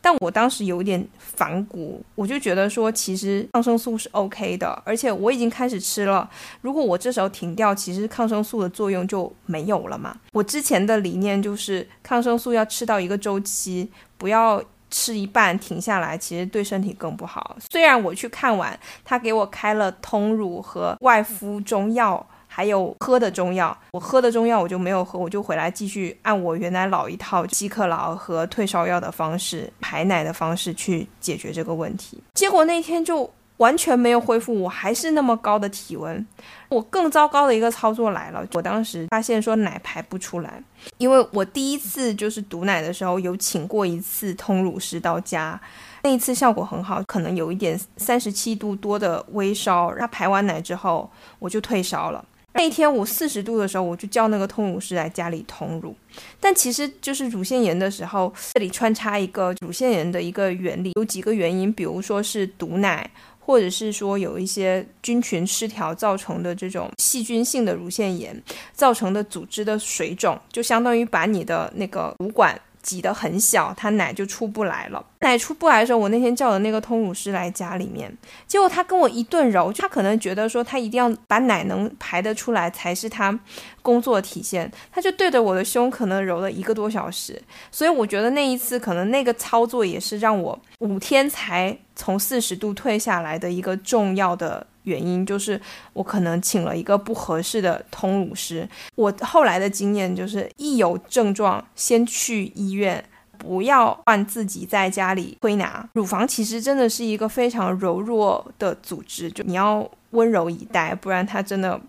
[0.00, 6.28] 但我当时有点反骨，我就觉得说，其实抗生素是 OK 的，而且我已经开始吃了。
[6.60, 10.16] 如果我这时候停掉，其实抗生素的作用就没有了嘛。
[10.32, 14.62] 我之前的理念就是抗生素要吃到一个周期，不要。
[14.92, 17.56] 吃一半停下来，其实对身体更不好。
[17.70, 23.76] 虽然我去看完，他给我开了通乳和外敷中药，还有喝的中药。
[23.92, 32.20] 我喝的中药我就没有喝，我就回来继续按我原来老一套西克劳和退烧药的方式排奶的方式去解决这个问题。
[32.34, 33.30] 结果那天就。
[33.60, 36.26] 完全没有恢复，我还是那么高的体温。
[36.70, 40.62] 我更糟糕的一个操作来了，我当时发现说奶排不出来，
[40.96, 45.60] 因为我第一次就是堵奶的时候有请过一次通乳师到家，
[46.02, 49.94] 那一次效果很好，可能有一点三十七度多的微烧。
[49.98, 52.24] 他排完奶之后我就退烧了。
[52.60, 55.96] 那一天我四十度的时候，我就叫那个通乳师来家里通乳。
[56.38, 68.38] 但其实就是乳腺炎的时候，这里穿插一个乳腺炎的一个原理，有几个原因，比如说是堵奶，或者是说有一些菌群失调造成的这种细菌性的乳腺炎
[68.74, 72.60] 造成的组织的水肿，就相当于把你的那个乳管。
[72.82, 75.04] 挤得很小，他奶就出不来了。
[75.20, 78.10] 奶出不来的时候，我那天叫的那个通乳师来家里面，
[78.46, 83.38] 结果他跟我一顿揉，他可能觉得说他一定要把奶能排得出来才是他
[83.82, 87.40] 工作体现，他就对着我的胸可能揉了一个多小时。
[87.70, 94.66] 所以我觉得那一次可能那个操作也是让我五天才从四十度退下来的一个重要的。
[94.84, 95.60] 原因就是
[95.92, 98.68] 我可能请了一个不合适的通乳师。
[98.94, 103.04] 我后来的经验就是，一有症状先去医院，
[103.38, 105.88] 不要换自己在家里推拿。
[105.94, 111.80] 乳房其实真的是一个非常柔弱的组织，就你要温柔以待，不然它真的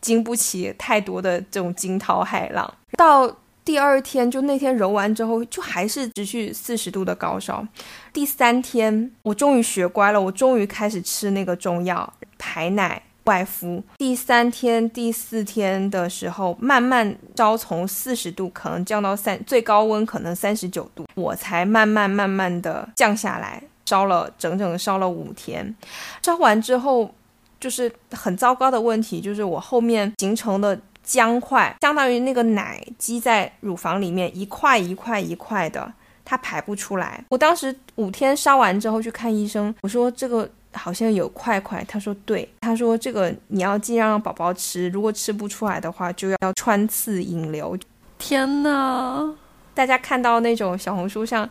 [0.00, 2.72] 经不起太多的这种惊涛骇浪。
[2.96, 3.30] 到
[3.66, 7.66] 第二天，就那天揉完之后，就还是持续四十度的高烧。
[8.12, 13.82] 第三天，我终于学乖了，我终于开始吃那个中药排奶外敷。
[13.98, 23.60] 第三天、第四天的时候，慢慢烧从四十度可能降到三，最高温可能三十九度，我才慢慢慢慢的降下来。
[23.84, 25.74] 烧了整整烧了五天，
[26.22, 27.12] 烧完之后，
[27.58, 30.78] 就是很糟糕的问题，就是我后面形成的。
[31.06, 35.92] 浆块相当于那个奶积在乳房里面，一块一块一块的，
[36.24, 37.24] 它排不出来。
[37.28, 47.78] 我当时五天烧完之后去看医生，我说这个好像有块块，他说对，他说这个你要尽量让宝宝吃，如果吃不出来的话，就要穿刺引流。
[48.18, 49.34] 天呐！
[49.76, 51.46] 大家看到那种小红书上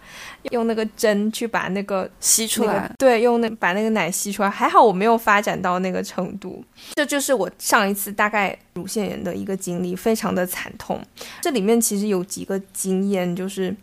[0.50, 6.64] 用那个针去把那个吸出来，对，用那把那个奶吸出来，还好我没有发展到那个程度。
[6.96, 11.00] 这就是我上一次大概乳腺炎的一个经历，非常的惨痛。
[11.40, 13.76] 这里面其实有几个经验，就是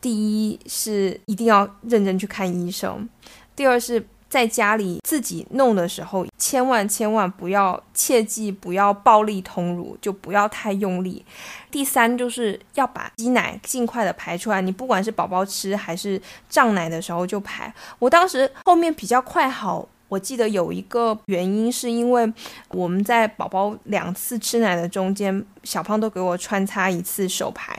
[0.00, 3.08] 第一是一定要认真去看医生，
[3.56, 4.06] 第二是。
[4.30, 11.22] 在家里自己弄的时候，千万千万不要，切记不要暴力通乳，就不要太用力。
[11.70, 17.74] 第三就是要把积奶尽快的排出来，你不管是宝宝吃还是胀奶的时候就排。
[17.98, 19.86] 我当时后面比较快好。
[20.10, 22.30] 我记得有一个原因，是因为
[22.70, 27.72] 我们在宝宝两次吃奶的中间，小胖都给我穿插一次手排，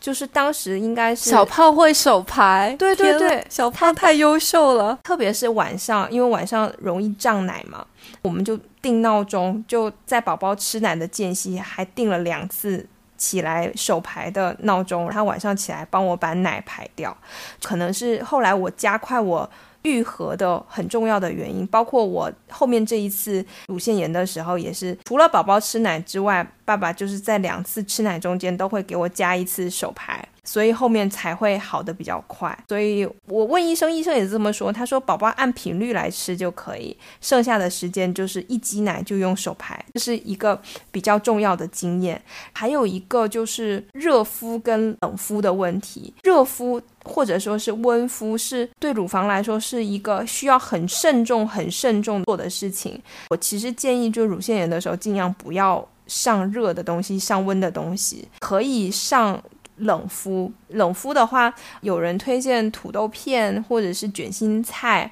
[0.00, 7.86] 就是当时应该是小胖会手排，对对对，小胖太优秀了，特别是晚上，因为晚上容易胀奶嘛，
[8.22, 12.84] 我们就定闹钟，就在宝宝吃奶的间隙还定了两次
[13.16, 17.16] 起来手排的闹钟，他晚上起来帮我把奶排掉，
[17.62, 19.48] 可能是后来我加快我。
[19.86, 30.26] 愈合的很重要的原因，包括我后面这一次乳腺炎的时候，也是除了宝宝吃奶之外，爸爸就是在两次吃奶中间都会给我加一次手牌。
[30.46, 32.56] 所以后面才会好的比较快。
[32.68, 34.72] 所以我问医生，医生也是这么说。
[34.72, 40.58] 他说宝宝按频率来吃就可以，剩下的时间就是一挤奶就用手排，这是一个
[40.90, 42.22] 比较重要的经验。
[42.52, 46.14] 还有一个就是热敷跟冷敷的问题。
[46.22, 53.00] 热敷或者说是温敷，是对乳房来说是一个需要很慎重、很慎重做的事情。
[53.30, 59.42] 我其实建议，就乳腺炎的时候，尽量不要上热的东西，上温的东西，可以上。
[59.76, 65.10] 冷敷，冷敷的话，有人推荐土豆片或者是卷心菜。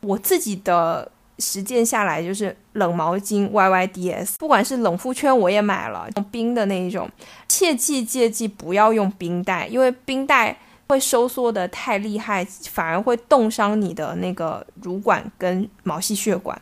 [0.00, 7.08] 我自己的实践下来就是冷毛巾 Y Y D S，不管是冷敷圈我也买了，用冰的那一种。
[7.48, 10.56] 切记切记不要用冰袋，因为冰袋
[10.88, 16.60] 会收缩的太厉害，反而会冻伤你的那个乳管跟毛细血管。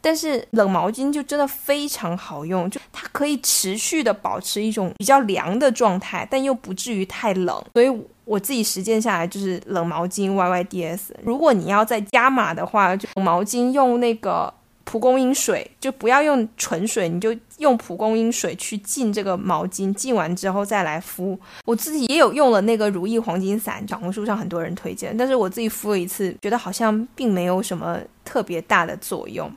[0.00, 2.80] 但是冷毛巾就真的非常好用，就
[3.16, 7.64] 可以持续的保持一种比较凉的状态，但又不至于太冷。
[7.72, 7.90] 所以
[8.26, 11.16] 我自己实践下来就是冷毛巾 Y Y D S。
[11.24, 14.52] 如果你要再加码的话，就毛巾用那个
[14.84, 21.40] 蒲公英水，就不要用纯水，你就用蒲公英水去浸这个毛巾，浸完之后再来敷。
[21.64, 29.50] 我自己也有用了那个如意黄金伞，小红书上很多人推荐，但是我自己敷了一次，觉得好像并没有什么特别大的作用。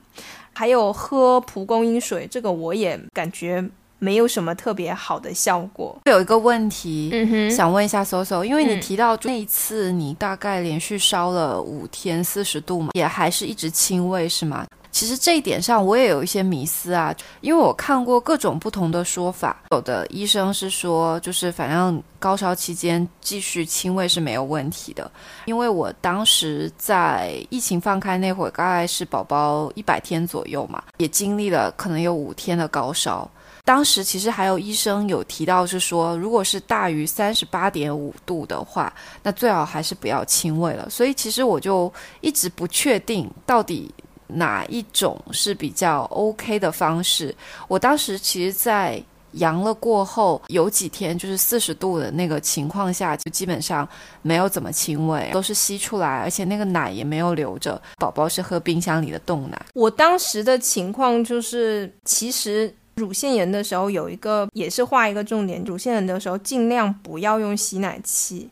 [0.60, 3.64] 还有喝蒲公英水，这个我也感觉
[3.98, 5.98] 没有什么特别好的效果。
[6.04, 14.66] 有一个问题，嗯想问一下 Soso，因为你提到那一次你大概连续烧了五天四十度嘛，也还是一直轻微是吗？
[14.92, 25.10] 其实这一点上我也有一些迷思啊，因为我看过各种不同的说法，有的医生是说，就是反正高烧期间继续亲喂是没有问题的，
[25.44, 33.30] 因为我当时在疫情放开那会儿，大概是宝宝一百天左右嘛，也经历了可能有五天的高烧。
[33.62, 40.90] 当时其实还有医生有提到，是说如果是大于三十八点五度的话，那最好还是不要亲喂了。
[40.90, 43.94] 所以其实我就一直不确定到底
[44.34, 47.34] 哪一种是比较 OK 的方式。
[47.68, 49.02] 我当时其实，在
[49.32, 53.88] 阳了过后有几天，就是四十度的那个情况下，就基本上
[54.22, 57.80] 没有怎么亲喂，都是吸出来，而且那个奶也没有留着。
[57.98, 59.60] 宝宝是喝冰箱里的冻奶。
[59.74, 62.74] 我当时的情况就是，其实。
[62.96, 68.50] 乳腺炎的时候有一个也是画一个重点，乳腺炎的时候尽量不要用吸奶器，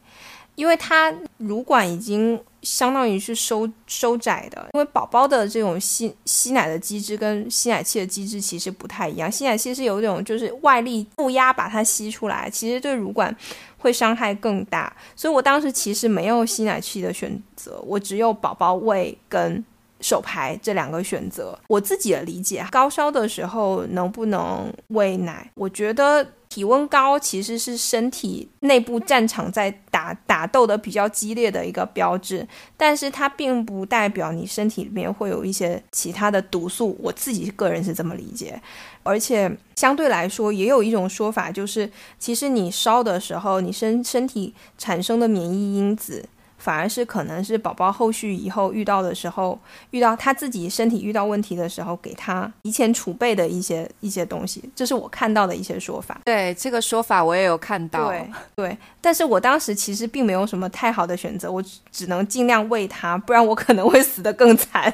[0.55, 4.69] 因为它乳管已经相当于是收收窄的。
[4.75, 13.35] 因为宝宝的这种吸吸奶的机制跟吸奶器的机制其实不太一样，吸奶器是有一种就是外力负压把它吸出来，其实对乳管
[13.79, 14.95] 会伤害更大。
[15.15, 19.65] 所以我当时其实没有吸奶器的选择，我只有宝宝喂跟。
[20.01, 25.51] 手排这两个选择，我自己的理解，高烧的时候能不能喂奶？
[25.57, 26.25] 我觉得
[26.59, 32.45] 体温高其实是身体内部战场在打打斗的比较激烈的一个标志，
[32.77, 36.99] 但是它并不代表你身体里面会有一些其他的毒素。
[37.01, 38.61] 我自己个人是这么理解，
[39.05, 41.89] 而且相对来说，也有一种说法，就是
[42.19, 46.25] 其实你烧的时候，你身身体产生的免疫因子。
[46.59, 49.59] 反而是可能是宝宝后续以后遇到的时候，
[49.93, 56.21] 遇到他自己身体遇到问题的时候，给他提前储备的一些一些东西，这是我看到的一些说法。
[56.25, 58.09] 对这个说法我也有看到。
[58.09, 64.93] 对对，但是我当时其实并没有什么太好的选择，我只能尽量喂他，不然我可能会死得更惨。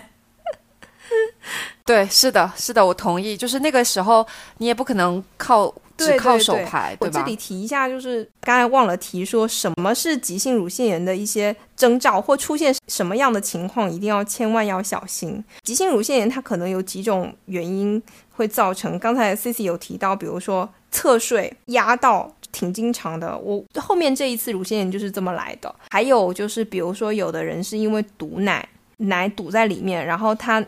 [1.85, 3.37] 对，是的，是的，我同意。
[3.37, 4.27] 就是那个时候，
[4.59, 5.75] 你也不可能靠。
[5.97, 15.43] 只靠手排，我这里提一下，就是刚才忘了提，说什么是急性乳腺炎的一些征兆或出现什么样的情况，一定要千万要小心。
[15.63, 25.73] 急性乳腺炎它可能有几种原因会造成，刚才 C C 有提到，比如说侧睡压到挺经常的，我后面这一次乳腺炎就是这么来的。
[25.91, 30.65] 还有就是，比如说有的人是因为堵奶，奶堵在里面，然后他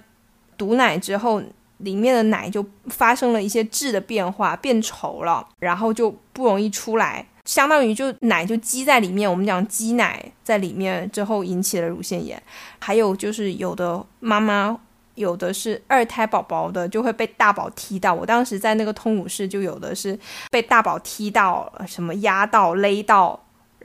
[0.57, 1.43] 堵奶之后。
[1.79, 9.31] 里面的奶就发生了一些质的变化，变稠了，然后就不容易出来，相当于就奶就积在里面。
[9.31, 12.43] 我们讲积奶在里面之后引起了乳腺炎。
[12.79, 14.79] 还有就是有的妈妈，
[15.17, 18.15] 有的是二胎宝宝的，就会被大宝踢到。
[18.15, 20.19] 我当时在那个通乳室就有的是
[20.51, 23.39] 被大宝踢到，什么压到、勒到，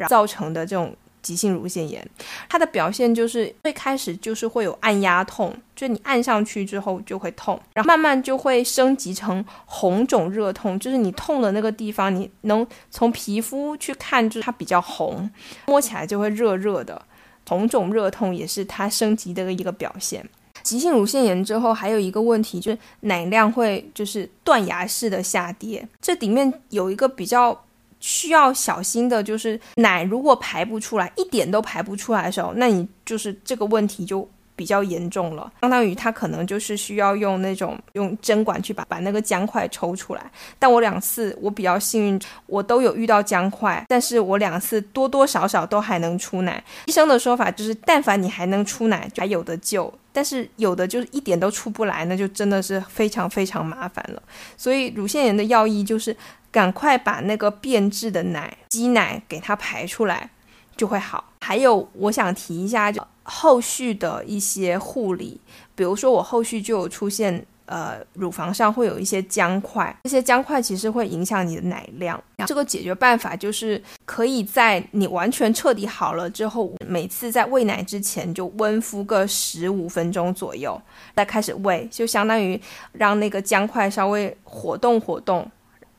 [0.08, 0.96] 造成的这种。
[1.22, 2.06] 急性乳腺炎，
[2.50, 15.30] 它的表现就是最开始就是会有按压痛，就你按上去之后就会痛，然后慢慢就会升级成红肿热痛，就是你痛的那个地方，你能从皮肤去看，就是它比较红，
[15.68, 17.02] 摸起来就会热热的，
[17.48, 20.28] 红肿热痛也是它升级的一个表现。
[20.64, 27.64] 急性乳腺炎之后还有一个问题就是奶量会就是断崖式的下跌，这里面有一个比较。
[28.02, 40.32] 需要小心的就是奶如果排不出来，一点都排不出来的时候，那你就是这个问题就比较严重了，相当于它可能就是需要用那种用针管去把把那个浆块抽出来。
[40.60, 46.64] 但我两次我比较幸运，我都有遇到浆块，但是我两次多多少少都还能出奶。
[46.86, 49.92] 医生的说法就是，但凡你还能出奶，还有的救。
[50.14, 54.22] 但是有的就是一点都出不来，那就真的是非常非常麻烦了。
[54.58, 56.16] 所以乳腺炎的要义就是。
[56.52, 60.30] 赶快把那个变质的奶、积奶给它排出来，
[60.76, 61.32] 就会好。
[61.40, 65.40] 还有，我想提一下，就后续的一些护理，
[65.76, 72.22] 比如说我后续就有出现，呃，乳房上会有一些浆块，这些浆块其实会影响你的奶量。
[72.46, 80.80] 这个解决办法就是可以在你完全彻底好了之后，每次在喂奶之前就温敷个十五分钟左右，
[81.16, 82.60] 再开始喂，就相当于
[82.92, 85.50] 让那个浆块稍微活动活动。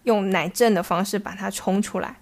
[0.04, 2.16] 用奶阵的方式把它冲出来，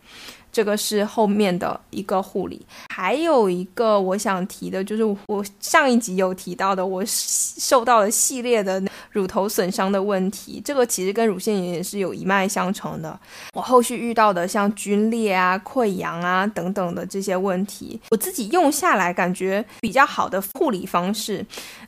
[0.53, 2.65] 这个是后面的一个护理。
[2.93, 10.61] 还有一个我想提的，就是我上一集有提到的，我受到了系列的乳头损伤的问题。
[10.65, 13.19] 这个其实跟乳腺炎也是有一脉相承的。
[13.55, 21.45] 我后续遇到的像皲裂啊、溃疡啊等等的这些问题，我自己用下来感觉比较好的护理方式，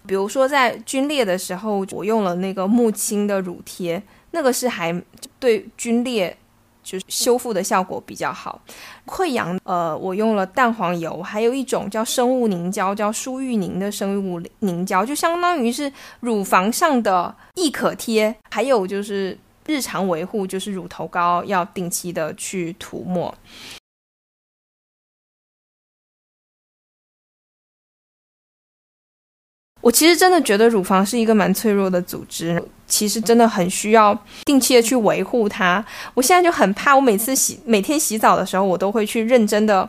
[0.07, 4.03] 比如说在皲裂的时候，我用了那个木青的乳贴。
[4.35, 4.91] 那个是还
[5.39, 6.35] 对皲裂
[6.83, 8.61] 就是修复的效果比较好，
[9.07, 23.35] 溃疡呃我用了蛋黄油，还有一种叫生物凝胶，叫舒玉凝的生物凝胶，就相当于是乳房上的易可贴，还有就是日常维护就是乳头膏要定期的去涂抹。
[29.83, 35.85] 我其实真的觉得乳房是一个蛮脆弱的组织，其实真的很需要定期的去维护它。
[36.15, 39.89] 我现在就很怕，我每次洗每天洗澡的时候，我都会去认真的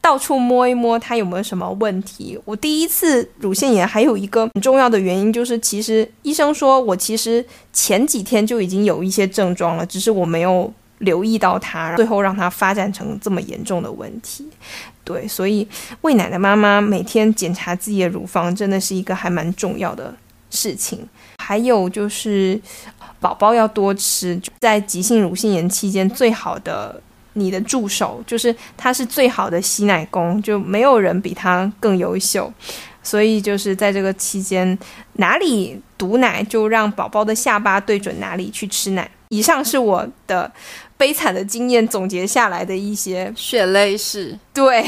[0.00, 2.38] 到处摸一摸它有没有什么问题。
[2.44, 10.72] 我第一次乳腺炎还有一个很重要的原因就是，其实医生说我其实前几天就已经有一些症状了，只是我没有
[11.02, 14.48] 留意到它，最后让它发展成这么严重的问题。
[15.04, 15.66] 对，所以
[16.02, 20.14] 喂奶的妈妈每天检查自己的乳房，真的是一个还蛮重要的
[20.48, 21.00] 事情。
[21.42, 22.60] 还有就是，
[23.18, 32.52] 宝宝要多吃，在急性乳腺炎期间，最好的你的助手就是他是最好的吸奶工，就没有人比他更优秀。
[33.02, 34.78] 所以就是在这个期间，
[35.14, 39.10] 哪里堵奶，就让宝宝的下巴对准哪里去吃奶。
[39.30, 40.48] 以上是我的。
[41.02, 44.86] 悲惨的经验总结下来的一些血泪史，对，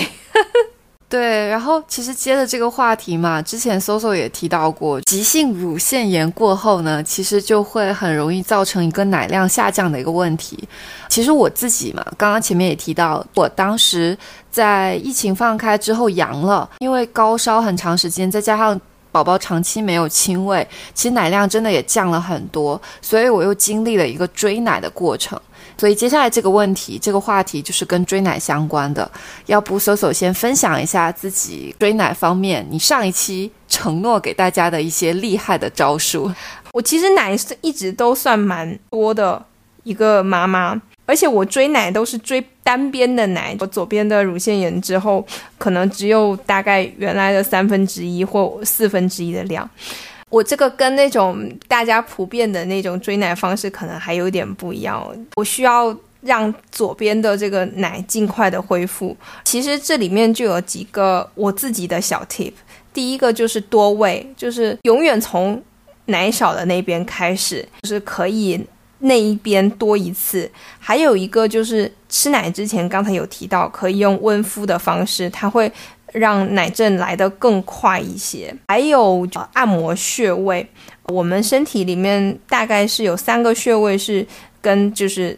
[1.11, 1.49] 对。
[1.49, 10.57] 然后其实接着这个话题嘛，之前 Soso 也提到过，急性乳腺炎过后呢，其实就会很容易造成一个奶量下降的一个问题。
[11.09, 14.17] 其实我自己嘛，刚刚前面也提到，我当时
[14.53, 25.37] 在疫情放开之后阳了，因为高烧很长时间，再加上宝宝长期没有亲喂，其实奶量真的也降了很多，所以我又经历了一个追奶的过程。
[25.77, 29.11] 所以接下来这个问题，这个话题就是跟追奶相关的。
[29.47, 36.33] 要不搜搜先分享一下自己追奶方面，你上一期承诺给大家的一些厉害的招数。
[36.73, 39.45] 我其实奶是一直都算蛮多的
[39.83, 43.57] 一个妈妈，而且我追奶都是追单边的奶。
[43.61, 45.25] 我左边的乳腺炎之后，
[45.59, 49.69] 可能只有大概原来的三分之一或四分之一的量。
[50.31, 55.07] 我这个跟那种大家普遍的那种追奶方式可能还有点不一样。
[55.37, 59.17] 我需要让左边的这个奶尽快的恢复。
[59.45, 62.53] 其实这里面就有几个我自己的小 tip。
[62.93, 65.63] 第一个就是多喂，就是永远从
[66.07, 68.65] 奶少的那边开始，就是可以
[69.01, 70.51] 那一边多一次。
[70.79, 75.71] 还有一个就是吃奶之前，刚才有提到可以用温敷的方式，它会。
[76.15, 80.67] 让奶阵来得更快一些，还有按摩穴位。
[81.09, 84.25] 我们身体里面大概是有三个穴位是
[84.61, 85.37] 跟就是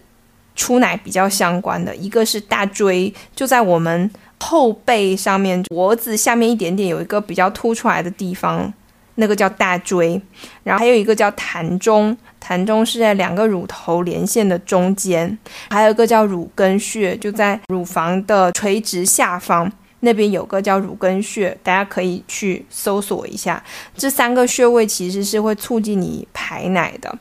[0.55, 4.09] 出奶比较相关的，一个是大椎，就在我们
[4.39, 8.73] 后背上面，脖子下面一点点有一个比较凸出来的地方，
[9.15, 10.21] 那个叫大椎。
[10.63, 15.37] 然后还有一个叫膻中，膻中是在两个乳头连线的中间，
[15.71, 19.73] 还有一个叫乳根穴，就在乳房的垂直下方。
[20.07, 23.61] 那边有个叫乳根穴，大家可以去搜索一下。
[23.97, 27.13] 这三个穴位其实是会促进你排奶的。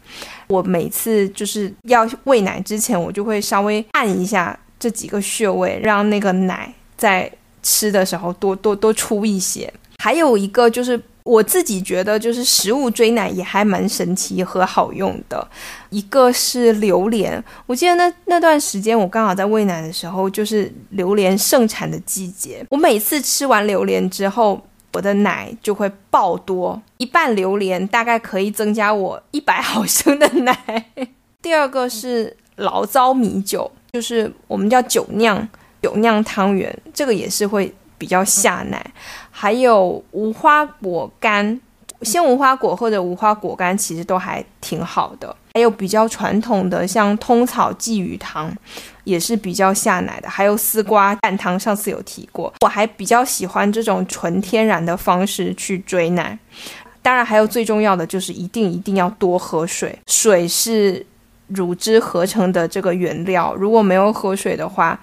[0.46, 7.30] 我每次就是要喂奶之前，我就会稍微按一下这几个穴位，让那个奶在
[7.64, 9.74] 吃的时候多多多出一些。
[9.98, 11.02] 还有一个就是。
[11.26, 15.46] 我自己觉得，就是食物追奶也还蛮神奇和好用的。
[15.90, 22.64] 一个是榴莲，我记得那那段时间我刚好在喂奶的时候，就是榴莲盛产的季节。
[22.70, 24.62] 我每次吃完榴莲之后，
[24.94, 30.86] 我的奶就会爆多，一半榴莲大概可以增加我一百毫升的奶。
[31.42, 35.50] 第二个是醪糟米酒，就是我们叫酒酿
[35.82, 38.86] 酒酿汤圆，这个也是会比较下奶。
[39.32, 41.60] 还有无花果干，
[42.02, 45.36] 鲜无花果或者无花果干其实都还挺好的。
[45.54, 48.54] 还有比较传统的，像通草鲫鱼汤，
[49.06, 50.30] 也是比较下奶的。
[50.30, 52.54] 还有丝瓜蛋汤，上次有提过。
[52.62, 56.38] 我还比较喜欢这种纯天然的方式去追奶。
[57.02, 61.06] 当然，还有最重要的就是一定一定要多喝水，水是
[61.48, 63.56] 乳汁合成的这个原料。
[63.56, 65.00] 如果没有喝水的话，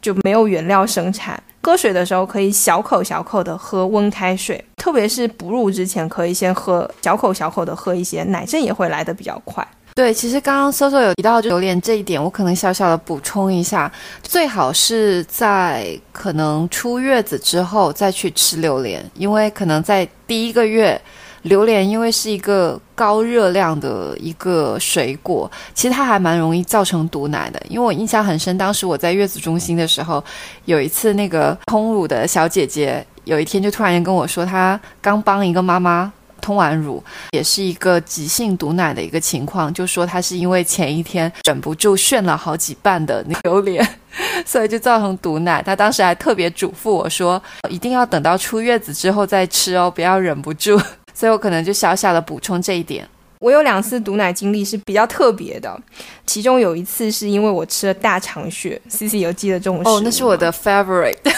[0.00, 1.40] 就没有原料生产。
[1.62, 9.66] 喝水的时候可以小口小口的喝温开水，特别是哺乳之前可以先喝小口小口的喝一些，奶阵也会来的比较快。
[9.94, 13.92] 对，其实刚刚搜搜有提到榴莲这一点，我可能小小的补充一下，
[14.22, 21.00] 最好是在可能出月子之后再去吃榴莲，因为可能在第一个月。
[21.42, 27.60] 榴莲因为是一个高热量的一个水果，其实它还蛮容易造成毒奶的。
[27.68, 30.22] 因为我印象很深，当时我在月子中心的时候，
[30.66, 43.84] 有一次那个通乳的小姐姐，有一天就突然跟我说，她刚帮一个妈妈通完乳，也是一个急性毒奶的一个情况，就说她是因为前一天忍不住炫了好几瓣的榴莲，
[44.46, 45.60] 所以就造成毒奶。
[45.60, 50.80] 她当时还特别嘱咐我说，一定要等到出月子之后再吃哦，不要忍不住。
[51.14, 53.08] 所以我可能就小小的补充这一点。
[53.38, 55.76] 我有两次毒奶经历是比较特别的，
[56.24, 61.16] 其中有一次是因为我吃了大肠血，C C 有记得这种哦，那是我的 favorite。
[61.24, 61.32] 对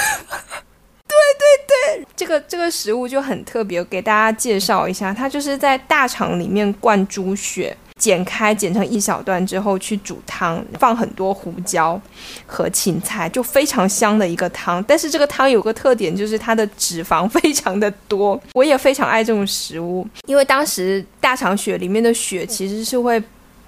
[1.39, 11.99] 对对，这个这个食物就很特别，给大家介绍一下，它就是在大肠里面灌猪血，剪开剪成一小段之后去煮汤，放很多胡椒
[12.45, 14.85] 和芹菜，就非常香的一个汤。
[14.85, 18.39] 但是这个汤有个特点，就是它的脂肪非常的多。
[18.53, 23.19] 我也非常爱这种食物，因为当时大肠血里面的血其实是会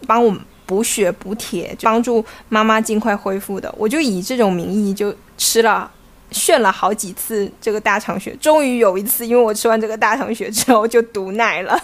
[0.07, 3.75] 帮我们补血补铁，帮助妈妈尽快恢复的。
[3.79, 5.91] 我就以这种名义就吃了。
[6.31, 11.81] 炫了好几次这个大肠血，终于有一次，因为我吃完这个大肠血之后就毒奶了。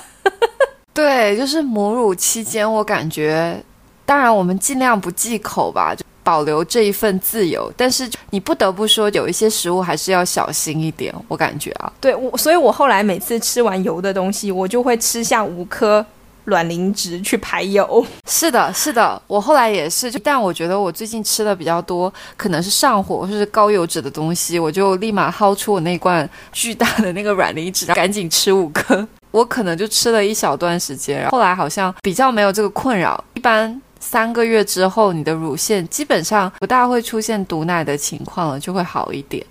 [0.95, 3.59] 对，就是母乳期间，我感觉，
[4.05, 7.73] 当然我们尽量不忌口吧，就保留这一份自由。
[7.77, 11.15] 但是你不得不说，有一些食物还是要小心一点。
[11.29, 16.05] 我感觉啊，对我，所以我后来每次吃完油的东西，我就会吃下五颗。
[16.47, 29.07] 卵磷脂去排油， 是的，是的，我后来也是，就但我觉得我最近吃的比较多，可能是上火或是高油脂的东西，我就立马薅出我那罐巨大的那个卵磷脂，赶紧吃五颗。
[29.33, 33.23] 我可能就吃了一小段时间，后来好像比较没有这个困扰。
[33.35, 39.45] 一般三个月之后，你的乳腺基本上不大会出现堵奶的情况了，就会好一点。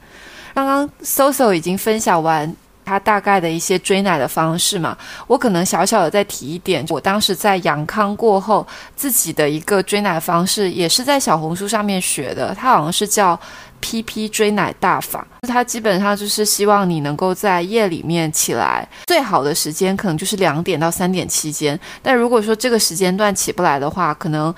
[0.54, 2.56] 刚刚 Soso 已经分享完。
[2.84, 6.84] 他大概的一些追奶的方式嘛，我可能小小的再提一点。
[6.90, 13.40] 我当时在阳康过后，自己的一个追奶方式也是在小红书上面学的，它好像是叫。
[13.82, 21.78] PP 追奶大法，它基本上就是希望你能够在夜里面起来，最好的时间可能就是两点到三点期间。
[22.02, 24.54] 但如果说这个时间段起不来的话，可能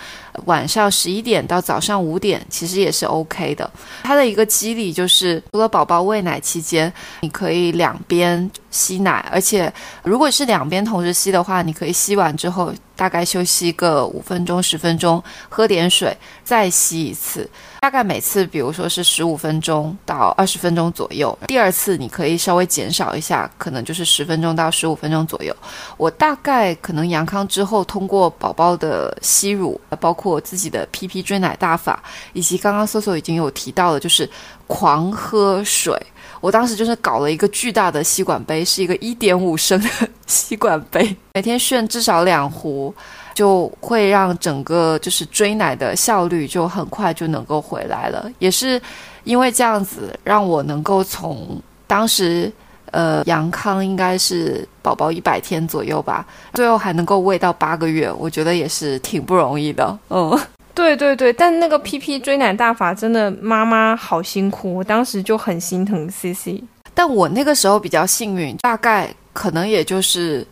[0.45, 3.69] 晚上十一点到早上五点其实也是 OK 的。
[4.03, 9.71] 它的一个机理就是，除了宝宝喂奶期间，你可以两边吸奶，而且
[10.03, 17.49] 如果是两边同时吸的话，你可以吸完之后大概休息个五分钟、十分钟，喝点水，再吸一次。
[17.81, 21.37] 大概每次，比如说是十五分钟到二十分钟左右。
[21.47, 25.53] 第二次你可以稍微减少一下，可能就是十分钟到十五分钟左右。
[25.97, 32.01] 我大概可能阳康之后，通过宝宝的吸乳，包括自己的 PP 追奶大法，
[32.33, 34.29] 以及刚刚搜索已经有提到的，就是
[34.67, 35.95] 狂喝水。
[36.41, 39.89] 我当时就是搞了一个巨大的吸管杯，是一个一点五升的
[40.27, 42.93] 吸管杯， 每天炫至少两壶。
[43.33, 48.79] 就会让整个就是追奶的效率就很快就能够回来了，也是
[49.23, 52.53] 因为这样子让我能够从当时
[52.93, 59.99] 呃杨康应该是宝宝一百天左右吧，最后还能够喂到八个月，我觉得也是挺不容易的。
[60.09, 60.39] 嗯，
[60.73, 66.63] 对对对，但那个 PP 追奶大法真的妈妈好辛苦，我当时就很心疼 CC，
[66.93, 70.47] 但我那个时候比较幸运，大概可能也就是。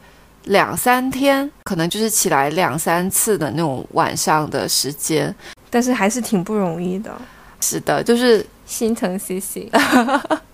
[0.46, 5.34] 两三天，可能就是起来两三次的那种晚上的时间，
[5.70, 7.12] 但是还是挺不容易的。
[7.60, 9.70] 是的，就是心疼 C C。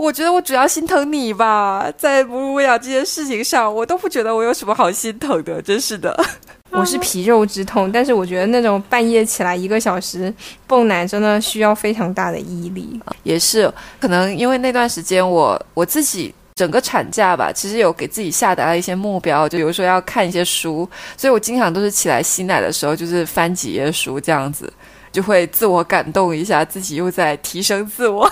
[0.00, 6.18] 我觉得我主要心疼你吧，在母乳喂养这件事情上，我都不觉得我有什么好心疼的，真是的。
[6.72, 10.32] 我是皮肉之痛，但是我觉得那种半夜起来一个小时
[10.66, 12.98] 泵奶，真的需要非常大的毅力。
[13.24, 13.70] 也是，
[14.00, 16.34] 可能因为那段时间我我自己。
[16.56, 20.86] 整个产假吧，其实有给自己下达了一些目标，就比如说要看一些书，
[21.16, 24.70] 所以我经常都是起来吸奶的时候，就是翻几页书这样子，
[25.10, 28.30] 就会自我感动一下，自己又在提升自我。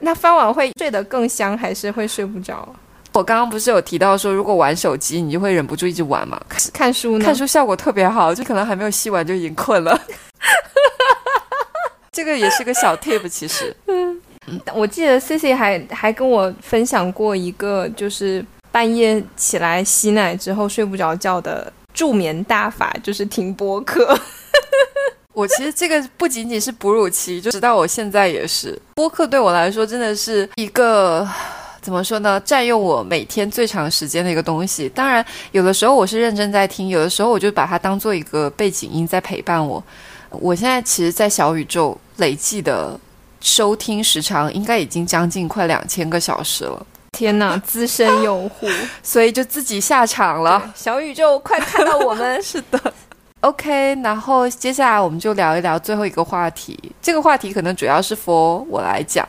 [0.00, 2.68] 那翻完会睡得更香，还是会睡不着？
[3.12, 6.38] 我刚刚不是有提到说，如果玩手机，你就会忍不住一直玩嘛？
[6.72, 7.24] 看书呢？
[7.24, 9.98] 看书效果特别好，就可能还没有吸完就已经困了。
[12.12, 13.74] 这个也是个小 tip，其实。
[13.88, 14.20] 嗯
[14.74, 24.16] 我记得 C C 还还跟我分享过一个，就是半夜起来吸奶之后睡不着觉的助眠大法，就是听播客。
[25.36, 28.80] 我其实这个不仅仅是哺乳期，就直到我现在也是。
[28.94, 31.28] 播客对我来说真的是一个
[31.82, 32.40] 怎么说呢？
[32.40, 34.88] 占用我每天最长时间的一个东西。
[34.88, 35.22] 当然，
[35.52, 39.84] 有的时候我是认真在听，有的时候我就把它当做一个背景音在陪伴我。
[40.30, 42.98] 我现在其实，在小宇宙累计的。
[43.42, 48.66] 收听时长应该已经将近快两千个小时了，天哪，资深用户，
[49.04, 50.72] 所以就自己下场了。
[50.74, 52.38] 小宇宙，快看到我们！
[52.42, 52.92] 是的
[53.46, 53.94] ，OK。
[54.02, 59.26] 然后接下来我们就聊一聊最后一个话题，这个话题可能主要是 for 我来讲。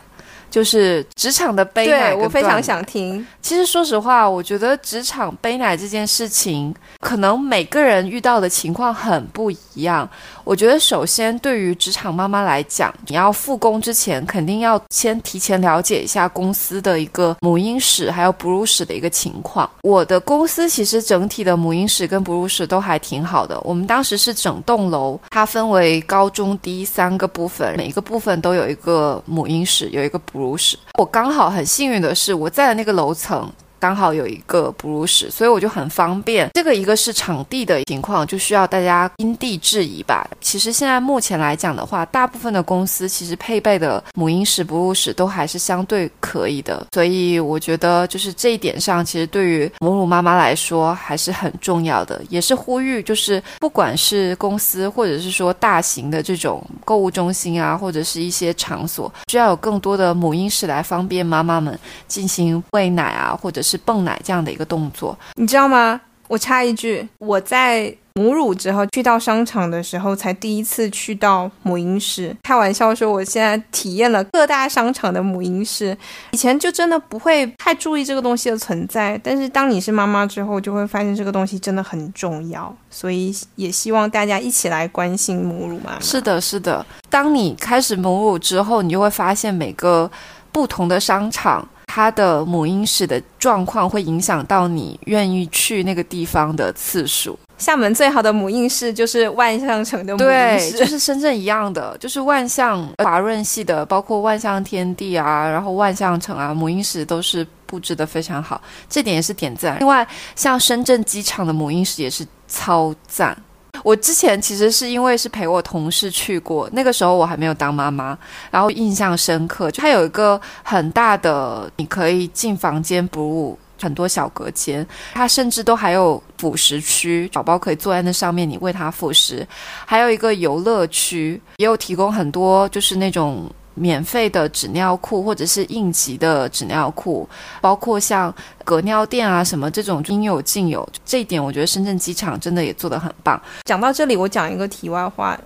[0.50, 3.24] 就是职场的悲奶，我非常想听。
[3.42, 10.10] 其实说实话，我觉得职场背奶这件事情，可能每个人遇到的情况很不一样。
[10.48, 19.70] 我觉得首先对于职场妈妈来讲，你要复工之前，肯定要先提前了解一下公司的一个母婴室还有哺乳室的一个情况。
[19.82, 23.60] 我的公司其实整体的母婴室跟哺乳室都还挺好的。
[23.66, 30.40] 我们当时是整栋楼，它分为高中低三个部分，每一个部分都有一个母婴室，有一个哺。
[30.40, 30.78] 乳室。
[30.98, 33.52] 我刚好很幸运的是，我在的那个楼层。
[33.80, 36.50] 刚好有一个哺乳室，所以我就很方便。
[36.54, 40.28] 这个一个是场地的情况，就需要大家因地制宜吧。
[40.42, 46.88] 其实现在目前来讲的话，大部分的公司其实配备的母婴室、哺乳室都还是相对可以的。
[46.94, 52.22] 所以我觉得就是这一点上，其实对于母乳妈妈来说还是很重要的。
[52.30, 63.62] 也是呼吁，就是不管是公司或者是说大型的这种购物中心啊，或者是一些场所，需要有更多的母婴室来方便妈妈们进行喂奶啊，或者。
[63.68, 66.00] 是泵奶这样的一个动作，你知道吗？
[66.30, 72.36] 我插一句，我在母乳之后去到商场的时候，才第一次去到母婴室。
[72.44, 75.98] 开玩笑说，我现在体验了各大商场的母婴室。
[76.32, 82.76] 以前就真的不会太注意这个东西的存在，但是当你是妈妈之后，就会发现这个东西真的很重要。
[82.90, 85.98] 所以也希望大家一起来关心母乳嘛。
[86.02, 86.86] 是的，是的。
[87.10, 90.12] 当你开始母乳之后，你就会发现每个
[90.52, 91.66] 不同的商场。
[91.98, 97.36] 它的母婴室的状况会影响到你愿意去那个地方的次数。
[97.58, 109.80] 厦门最好的母婴室就是万象城的母婴室，就是深圳一样的，就是万象华润系的，包括万象天地啊，然后万象城啊，母婴室都是布置的非常好，这点也是点赞。
[109.80, 113.36] 另外，像深圳机场的母婴室也是超赞。
[113.84, 118.18] 我之前其实是因为是陪我同事去过，那个时候我还没有当妈妈，
[118.52, 129.48] 然后印象深刻，它有一个很大的，你可以进房间哺乳，很多小隔间，它甚至都还有辅食区，宝宝可以坐在那上面，你喂他辅食，
[129.86, 133.50] 还有一个游乐区，也有提供很多就是那种。
[133.78, 137.28] 免费的纸尿裤或者是应急的纸尿裤，
[137.62, 138.34] 包括像
[138.66, 140.88] 隔尿垫啊什么这种应有尽有。
[141.06, 143.40] 这一点我觉得深圳机场真的也做得很棒。
[143.66, 145.38] 讲到这里，我讲一个题外话，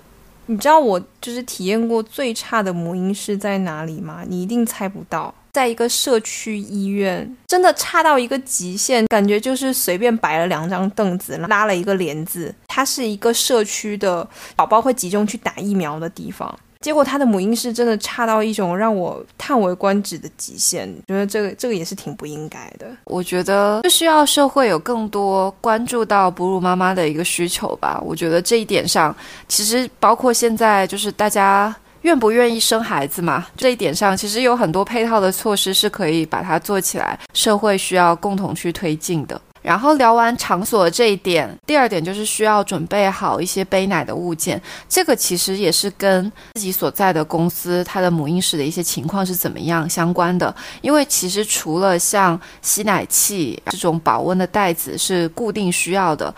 [0.46, 4.24] 你知道我就是体验过最差的母婴室在哪里吗？
[4.28, 16.58] 你一定猜不到，在一个社区医院，真的差到一个极限，感觉就是随便摆了两张凳子，拉了一个帘子，它是一个社区的宝宝会集中去打疫苗的地方。
[16.82, 22.88] 结果他的母婴室真的差到一种让我叹为观止的极限，觉得这个这个也是挺不应该的。
[23.06, 28.02] 我觉得就需要社会有更多关注到哺乳妈妈的一个需求吧。
[28.04, 29.16] 我觉得这一点上，
[29.48, 39.40] 其实包括现在就是大家愿不愿意生孩子嘛，这一点上其实有很多配套的措施是可以把它做起来，社会需要共同去推进的。
[39.62, 44.62] 然后聊完场所这一点，第二点就是需要准备好一些背奶的物件。
[44.90, 50.54] 这个其实也是跟自己所在的公司它的母婴室的一些情况是怎么样相关的。
[50.82, 56.34] 因为其实除了像吸奶器这种保温的袋子是固定需要的。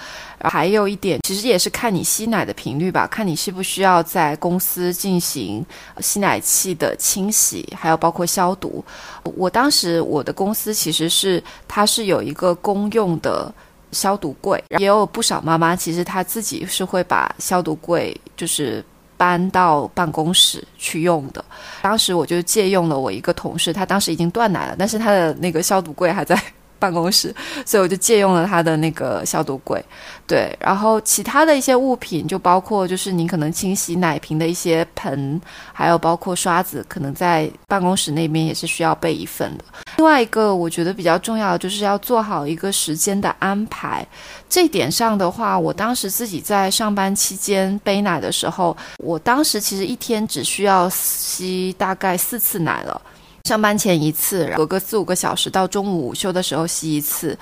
[0.49, 5.65] 还有一点，其实也是看你吸奶的频率吧，看你需不需要在公司进行
[5.99, 8.83] 吸奶器的清洗，还有包括消毒。
[9.23, 13.53] 我当时我的公司其实是它是有一个公用的
[13.91, 18.83] 消毒柜，也有不少妈妈其实她自己是会把消毒柜就是
[19.15, 21.43] 搬到办公室去用的。
[21.81, 26.37] 当时我就借用了我一个同事，他当时已经断奶了，但是他的那个消毒柜还在。
[26.83, 27.33] 办公室，
[27.65, 29.81] 所以我就借用了他的那个消毒柜，
[30.27, 35.39] 对，然后其他的一些物品就包括就是你可能清洗奶瓶的一些盆，
[35.71, 39.63] 还有包括刷子，可能在办公室那边也是需要备一份的。
[39.95, 44.05] 另外一个我觉得比较重要的就是要做好一个时间的安排，
[44.49, 53.01] 这点上的话，我当时自己在上班期间背奶的时候，我当时其实一天只需要吸大概四次奶了。
[53.49, 57.37] 上班前一次，隔个四五个小时到中午午休的时候吸一次，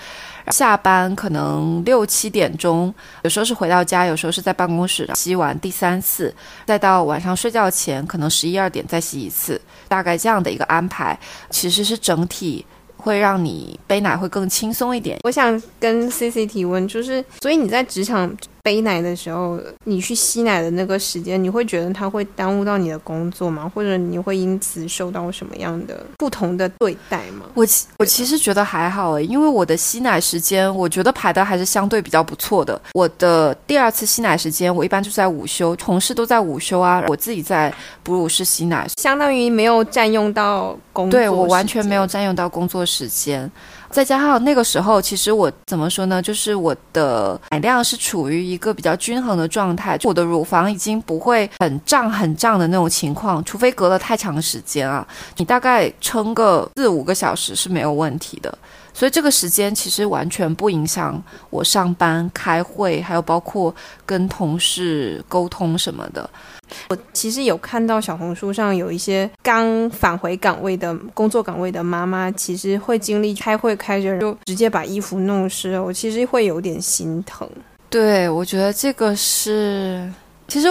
[0.47, 2.91] 下班可能六七点钟，
[3.21, 6.33] 有时候是回到家，有时候是在办公室吸完第三次，
[6.65, 11.15] 再到晚上睡觉前可能十一二点再吸一次，大概这样的一个安排，
[11.51, 12.65] 其实是整体
[12.97, 15.19] 会让你背奶会更轻松一点。
[15.23, 18.35] 我想跟 C C 提问，就是所以你在职场。
[18.64, 23.70] 背奶的时候，你去吸奶的那个时间，你会觉得它会耽误到你的工作吗？
[23.74, 27.45] 或者你会因此受到什么样的不同的对待吗？
[27.53, 32.80] 我其我其实觉得还好诶，因为我的吸奶时间，我觉得排的还是相对比较不错的。
[32.93, 43.49] 我的第二次吸奶时间，我一般就在午休，同事都在午休啊，我自己在哺乳室吸奶，相当于没有占用到工对我完全没有占用到工作时间。
[43.91, 46.21] 再加上那个时候，其实我怎么说呢？
[46.21, 58.57] 就是我的奶量是处于一个比较均衡的状态，我的乳房已经不会很胀很胀的那种情况，除非隔了太长时间啊，你大概撑个四五个小时是没有问题的。
[58.93, 63.73] 所以这个时间其实完全不影响我上班、开会，还有包括
[64.05, 66.29] 跟同事沟通什么的。
[66.89, 77.49] 我其实有看到小红书上有一些刚返回岗位的工作岗位的妈妈，其实会经历开会开着就直接把衣服弄湿，我其实会有点心疼。
[77.89, 80.09] 对，我觉得这个是，
[80.47, 80.67] 其实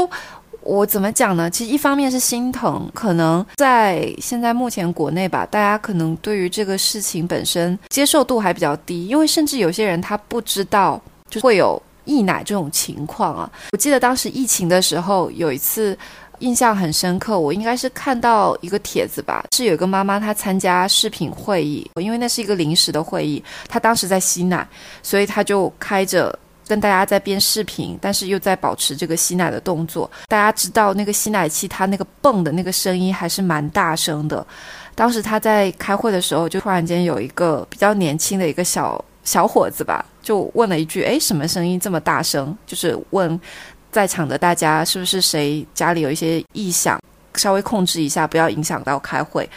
[0.62, 1.50] 我怎么讲呢？
[1.50, 11.80] 其实一方面是心疼，可能在现在目前国内吧，大家可能对于这个事情本身接受度还比较低，因为甚至有些人他不知道就会有
[12.10, 13.50] 溢奶这种情况啊。
[13.72, 15.96] 我记得当时疫情的时候，有一次
[16.40, 24.66] 印象很深刻，我应该是看到一个帖子吧，是有一个妈妈她参加视频会议，因为那是一个临时的会议，她当时在吸奶，
[25.02, 26.36] 所以她就开着。
[26.70, 30.08] 跟大家在编视频，但是又在保持这个吸奶的动作。
[30.28, 34.46] 大家知道那个吸奶器，它那个泵的那个声音还是蛮大声的。
[34.94, 43.40] 当时他在开会的时候，就突然间有一个比较年轻的一个小小伙子吧，就问了一句：“哎，什么声音这么大声？”就是问
[43.92, 47.00] 在场的大家是不是谁家里有一些异响，
[47.36, 49.48] 稍微控制一下，不要影响到开会。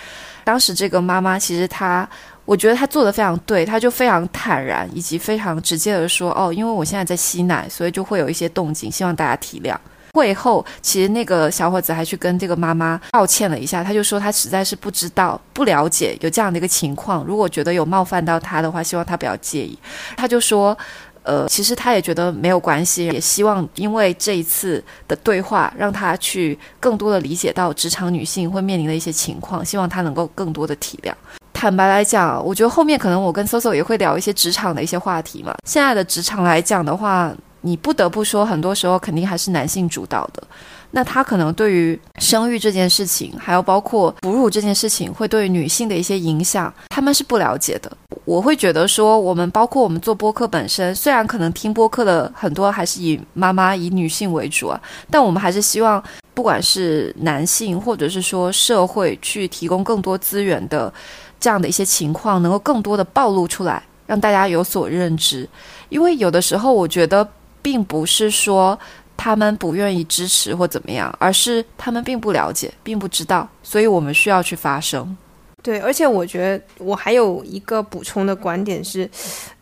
[0.44, 2.08] 当时这个妈妈其实她。
[2.46, 9.74] 我觉得他做的非常对，他就非常坦然，以及非常直接的说：“哦，因为我现在在吸奶，所以就会有一些动静，希望大家体谅。”
[10.14, 19.78] 会后，其实那个小伙子还去跟这个妈妈道歉了一下，他就说他实在是不知道、不了解有这样的一个情况，如果觉得有冒犯到他的话，希望他不要介意。
[20.16, 20.78] 他就说
[21.24, 31.12] ：“呃，其实他也觉得没有关系，也希望因为这一次的对话，让他去更多的理解到职场女性会面临的一些情况，希望他能够更多的体谅。”
[31.52, 35.56] 坦白来讲，我觉得后面可能我跟 Soso 也会聊一些职场的一些话题嘛。
[35.68, 37.34] 现在的职场来讲的话，
[37.64, 40.44] 你不得不说，很多时候肯定还是男性主导的。
[40.92, 47.92] 那他可能对于生育这件事情，还有包括哺乳这件事情，会对女性的一些影响，他们是不了解的。
[48.26, 56.02] 我会觉得说，我们包括我们做播客本身，虽然可能听播客的很多还是以妈妈、以女性为主啊，但我们还是希望，
[56.36, 60.94] 不管是男性或者是说社会，去提供更多资源的。
[61.40, 65.46] 这样的一些情况能够更多的暴露出来，让大家有所认知。
[65.90, 67.28] 因为有的时候，我觉得
[67.64, 68.80] 并不是说
[69.18, 75.18] 他们不愿意支持或怎么样，而是他们并不了解，并不知道，所以我们需要去发声。
[75.64, 79.10] 对，而且我觉得我还有一个补充的观点是，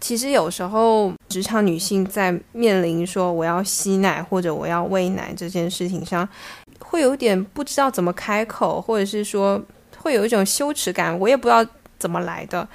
[0.01, 6.27] 其实有时候职场女性在面临说我要吸奶或者我要喂奶这件事情上，
[6.79, 9.61] 会有点不知道怎么开口，或者是说。
[10.03, 11.63] 会有一种羞耻感，我也不知道
[11.99, 12.67] 怎么来的，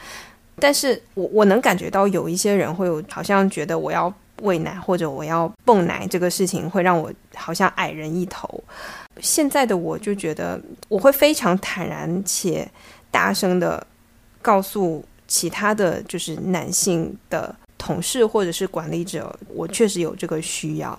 [0.60, 8.62] 但是我我能感觉到有一些人会有，好像觉得我要喂奶或者我要泵奶这个事情会让我好像矮人一头。
[9.20, 12.68] 现在的我就觉得我会非常坦然且
[13.10, 13.84] 大声的
[14.42, 20.98] 告诉其他的就是男性的同事或者是管理者，我确实有这个需要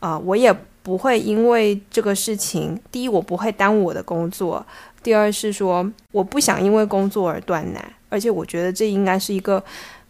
[0.00, 4.64] 啊，我也不会因为这个事情，第一我不会耽误我的工作。
[5.02, 9.62] 第二是说，我不想因为工作而断奶，而且我觉得这应该是一个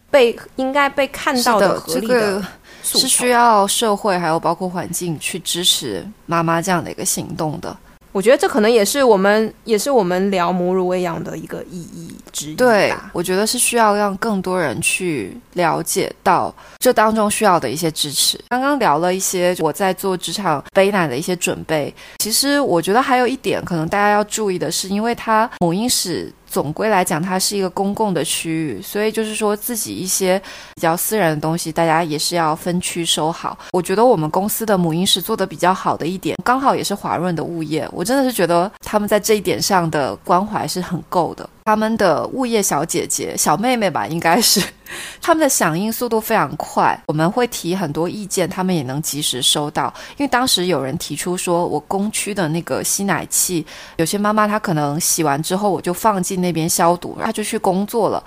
[0.09, 2.43] 被应该被看到的合理的
[2.83, 7.75] 是需要社会还有包括环境去支持妈妈这样的一个行动的。
[8.11, 12.55] 我觉得这可能也是我们也是我们聊母乳喂养的一个意义之一。
[12.55, 18.39] 对，我觉得是需要让更多人去了解到这当中需要的一些支持。
[18.49, 26.33] 刚刚聊了一些我在做职场背奶的一些准备，其实我觉得还有一点可能大家要注意的是，因为它母婴室。
[26.49, 30.41] 总归来讲，它是一个公共的区域，所以就是说自己一些
[30.75, 33.57] 比较私人的东西，大家也是要分区收好。
[33.71, 41.47] 我觉得我们公司的母婴室做的比较好的一点，刚好也是华润的物业，我真的是觉得他们在这一点上的关怀是很够的。
[41.69, 44.59] 他们的物业小姐姐、小妹妹吧，应该是
[45.21, 46.99] 他们的响应速度非常快。
[47.05, 49.93] 我们会提很多意见，他们也能及时收到。
[50.17, 53.63] 因为当时有人提出说，我工区的那个吸奶器，
[53.97, 58.23] 有些妈妈她可能洗完之后，我就放进那边消毒，她就去工作了。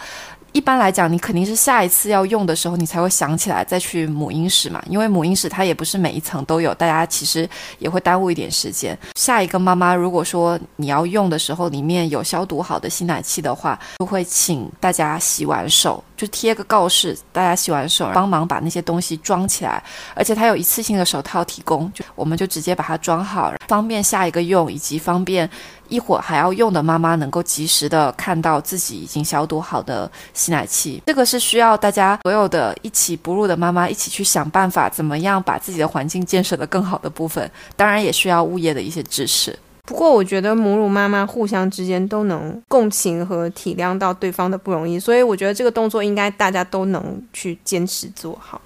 [0.53, 4.83] 一般来讲，你肯定是下一次要用的时候，你才会想起来再去母婴室嘛。
[4.87, 7.49] 因为母婴室它也不是每一层都有，大家其实
[7.79, 8.97] 也会耽误一点时间。
[9.15, 19.83] 下一个妈妈如果说你要用的时候，里面有消毒好的吸奶器的话，就会请大家洗完手，就贴个告示，大家洗完手帮忙把那些东西装起来。
[20.14, 25.51] 而且它有一次性的手套提供，就我们就直接把它装好，方便下一个用，以及方便。
[25.89, 39.59] 一会儿还要用的妈妈能够及时的看到自己已经消毒好的吸奶器，这个是需要大家所有的一起哺乳的妈妈一起去想办法，怎么样把自己的环境建设的更好的部分，当然也需要物业的一些支持。
[39.85, 48.61] 不过我觉得母乳妈妈互相之间都能共情和体谅到对方的不容易，所以我觉得这个动作应该大家都能去坚持做好。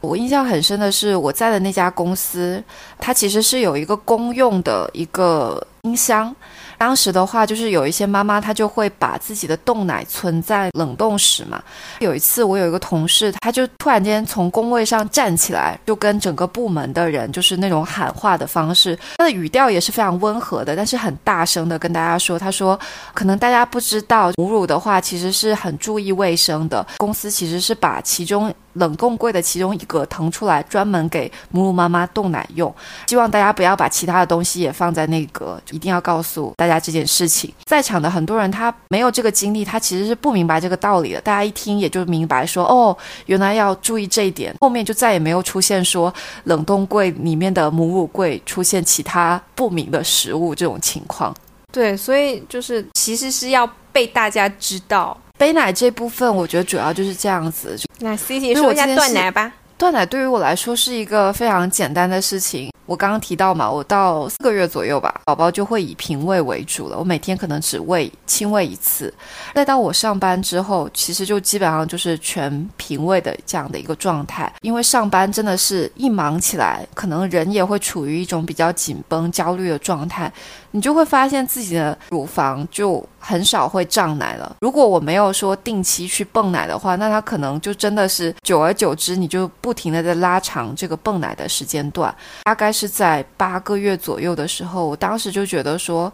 [0.00, 2.62] 我印象很深的是，我在的那家公司，
[2.98, 6.34] 它其实是有一个公用的一个音箱。
[6.78, 11.60] 当时的话，就是有一些妈妈，她就会把自己的冻奶存在冷冻室嘛。
[11.98, 22.78] 有一次，我有一个同事，他就突然间从工位上站起来，就跟整个部门的人，就是那种喊话的方式，他的语调也是非常温和的，但是很大声的跟大家说：“他说，
[23.12, 32.74] 可能大家不知道，母乳的话其实是很注意卫生的，公司其实是把其中。”冷冻柜的其中一个腾出来，专门给母乳妈妈冻奶用。
[33.06, 37.52] 希望大家不要把其他的东西也放在那个，一定要告诉大家这件事情。
[37.64, 41.20] 在场的很多人他没有这个经历，他其实是不明白这个道理的。
[41.20, 44.54] 大家一听也就明白说，哦，原来要注意这一点。
[44.60, 46.12] 后面就再也没有出现说
[46.44, 51.34] 冷冻柜里面的母乳柜出现其他不明的食物这种情况。
[51.70, 55.16] 对，所以就是其实是要被大家知道。
[55.38, 57.78] 杯奶这部分，我觉得主要就是这样子。
[58.00, 59.52] 那 C C 说一下断奶吧。
[59.78, 62.72] 断奶对于我来说是一个非常简单的事情。
[62.84, 66.98] 我刚刚提到嘛，我到四个月左右吧，宝宝就会以平喂为主了。
[66.98, 69.12] 我每天可能只喂亲喂一次。
[69.54, 74.52] 再到我上班之后，其实就基本上就是全平喂的这样的一个状态。
[74.62, 80.32] 因为上班真的是一忙起来，可能人也会处于一种比较紧绷、焦虑的状态。
[80.78, 84.54] 你就会发现自己的乳房就很少会胀奶了。
[84.60, 92.14] 如果我没有说定期去泵奶的话，那它可能就真的是久而久之，你就不停的在拉长这个泵奶的时间段。
[92.44, 96.12] 大概是在八个月左右的时候，我当时就觉得说，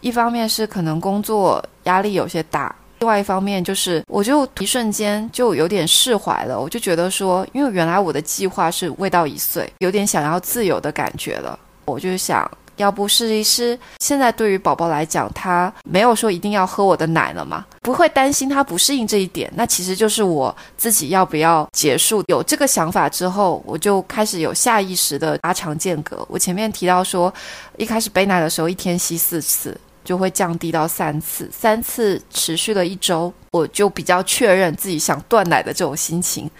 [0.00, 6.60] 一方面是可能工作压力有些大，另外一方面就是我就一瞬间就有点释怀了。
[6.60, 12.50] 我就觉得说，因为原来我的计划是喂到一岁，有点想要自由的感觉了，我就想。
[12.76, 13.78] 要不试一试？
[14.00, 19.50] 现在对于宝宝来讲，他没有说一定要喝我的奶了嘛，不会担心他不适应这一点。
[19.54, 22.22] 那其实就是我自己要不要结束？
[22.28, 26.26] 有这个想法之后，我就开始有下意识的拉长间隔。
[26.28, 27.32] 我前面提到说，
[27.76, 36.50] 一开始背奶的时候，一天吸四次，就会降低到三次，三次持续了一周，我就比较确认自己想断奶的这种心情，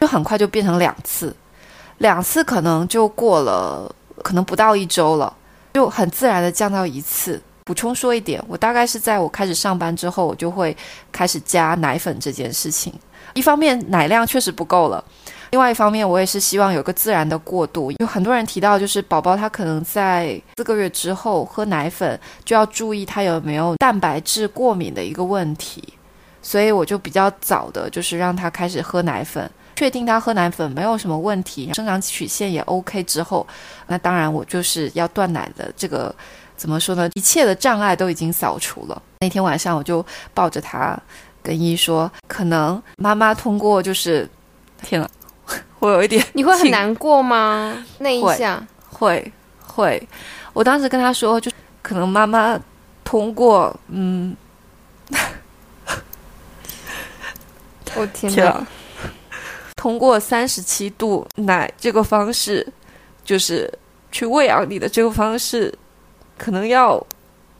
[0.00, 1.34] 就很快就变成两次，
[1.98, 3.92] 两次可能就过了，
[4.22, 5.34] 可能不到一周了。
[5.74, 7.40] 就很自然的降到一次。
[7.64, 10.76] 补充说一点，我大概是在我开始上班之后，我就会
[11.12, 12.92] 开始加奶粉这件事情。
[13.34, 15.02] 一方面奶量确实不够了，
[15.50, 17.92] 另外一方面我也是希望有个自然的过渡。
[17.92, 25.94] 有很多人提到，就是宝宝他可能在四个月之后喝奶粉，就要注意他有没有蛋白质过敏的一个问题。
[26.42, 29.48] 所以我就比较早的，就是让他开始喝奶粉。
[29.74, 33.46] 确定他喝奶粉没有什么问题，生长曲线也 OK 之后，
[33.86, 36.14] 那当然我就是要断奶的这个
[36.56, 37.08] 怎么说呢？
[37.14, 39.02] 一切的障碍都已经扫除了。
[39.20, 40.04] 那天晚上我就
[40.34, 40.98] 抱着他
[41.42, 44.28] 跟一说，可能妈妈通过就是
[44.82, 45.08] 天啊，
[45.80, 47.84] 我有一点你会很难过吗？
[47.98, 49.32] 那一下会
[49.64, 50.08] 会，
[50.52, 51.50] 我当时跟他说，就
[51.80, 52.58] 可能妈妈
[53.02, 54.36] 通过嗯，
[57.96, 58.66] 我天啊。
[59.82, 62.64] 通过三十七度奶这个方式，
[63.24, 63.68] 就是
[64.12, 65.76] 去喂养你的这个方式，
[66.38, 67.04] 可能要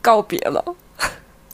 [0.01, 0.65] 告别了。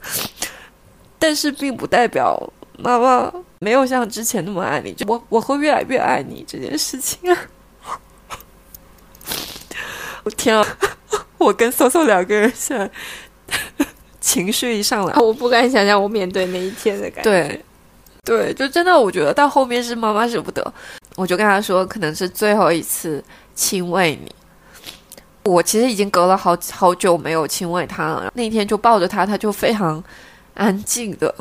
[1.17, 2.39] 但是并不代表
[2.77, 7.33] 妈妈没有像之前那么爱你，就我我会越来越爱你这件事情。
[7.33, 7.35] 啊
[10.23, 10.77] 我天啊！
[11.39, 12.91] 我跟搜搜两个人现在
[14.21, 17.31] 情绪一上来，我不敢想象我面对那一天的感觉。
[17.31, 17.65] 对。
[18.23, 20.73] 对，就真的，我觉得到后面是妈妈舍不得，
[21.15, 23.23] 我就跟他说，可能是最后一次
[23.55, 24.31] 亲喂你。
[25.43, 30.03] 我其实已经隔了好好久没有亲喂他了，那天就抱着他，他就非常
[30.53, 31.33] 安静的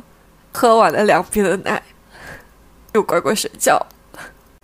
[0.52, 1.82] 喝完了两瓶的奶，
[2.94, 3.78] 就乖乖睡觉。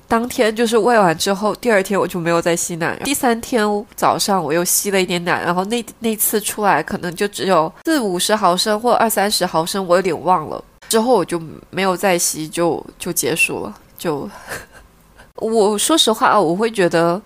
[0.07, 10.63] 当天就是喂完之后，第二天我就没有再吸奶，第三天早上我又吸了一点奶，然后那那次出来可能就只有四五十毫升或二三十毫升，我有点忘了。
[10.95, 13.77] 之后我就没有再吸，就就结束了。
[13.99, 14.31] 就
[15.43, 17.21] 我说实话，我会觉得，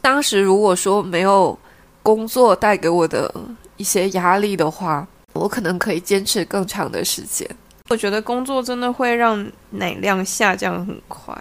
[0.00, 1.58] 当时如果说没有
[2.02, 3.30] 工作带给我的
[3.76, 7.46] 一些压力的话，我可能可以坚持更长的时间。
[7.90, 11.36] 我觉得工作真的会让奶量下降很快。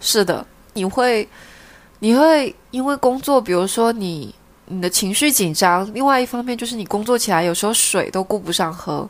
[0.00, 1.26] 是的，你会
[2.00, 4.34] 你会因为工作，比如说你
[4.66, 9.08] 你的情绪紧张，另外一方面就是你工作起来有时候水都顾不上喝。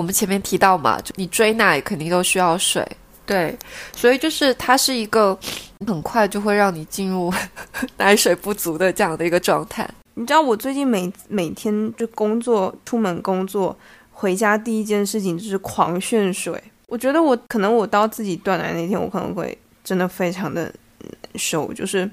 [0.00, 2.86] 我们前面提到嘛，就你追奶肯定都需要水，
[3.26, 3.54] 对，
[3.94, 5.38] 所以就是它是一个
[5.86, 7.30] 很快就会让你进入
[7.98, 9.86] 奶水不足的这样的一个状态。
[10.14, 13.76] 你知道我最近每每天就工作，出门工作
[14.10, 16.58] 回家第一件事情就是狂炫水。
[16.86, 22.10] 我觉得我可能我到自己断奶那天，我可能会真的非常的难受，就是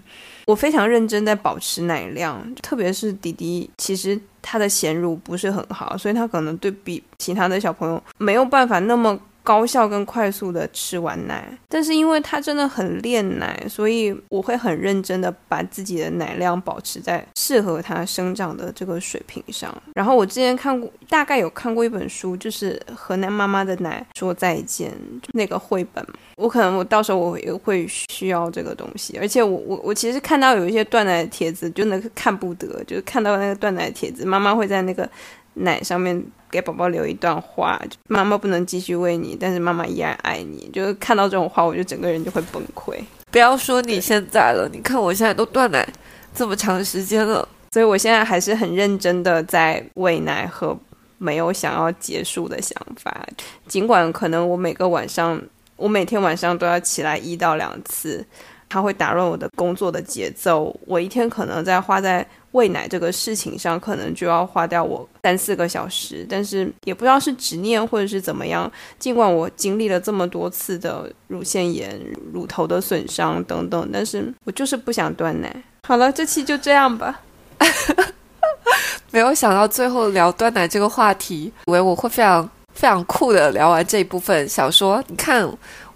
[0.48, 9.20] 我非常认真在保持奶量，特别是弟弟，其实他的衔乳不是很好，所以他可能对比其他的小朋友没有办法那么。
[9.48, 19.74] 高效跟快速的吃完奶，但是因为他真的很恋奶，所以我会很认真的把自己的奶量保持在适合他生长的这个水平上。
[19.96, 24.92] 然后我之前看过，大概有看过一本书，就是河南妈妈的奶说再见，
[25.32, 26.06] 那个绘本。
[26.36, 35.10] 我可能我到时候我也会需要这个东西，而且我我我其实看到有一些断奶的帖子，就那个看不得，就是看到那个断奶的帖子，妈妈会在那个
[35.58, 36.24] 奶上面。
[36.50, 37.78] 给宝宝留一段话，
[38.08, 40.70] 妈妈不能继续喂你，但是妈妈依然爱你。
[40.72, 42.98] 就是看到这种话，我就整个人就会崩溃。
[43.30, 45.86] 不要说你现在了，你看我现在都断奶
[46.34, 50.76] 这么长时间了，所以我现在还是很认真的在喂奶和
[51.18, 53.28] 没有想要结束的想法。
[53.68, 55.38] 尽管可能我每个晚上，
[55.76, 58.26] 我每天晚上都要起来一到两次。
[58.70, 62.26] 它会打乱我的工作的节奏，我一天可能在花在
[62.58, 66.26] 喂奶这个事情上，可能就要花掉我三四个小时。
[66.28, 72.02] 但是也不知道是执念或者是怎么样，尽管我经历了这么多次的乳腺炎、
[72.34, 75.64] 乳头的损伤等等，但是我就是不想断奶。
[75.88, 77.22] 好了，这期就这样吧。
[79.12, 85.48] 没有想到最后聊断奶这个话题，以为我会非常非常酷的聊完这一部分，想说你看。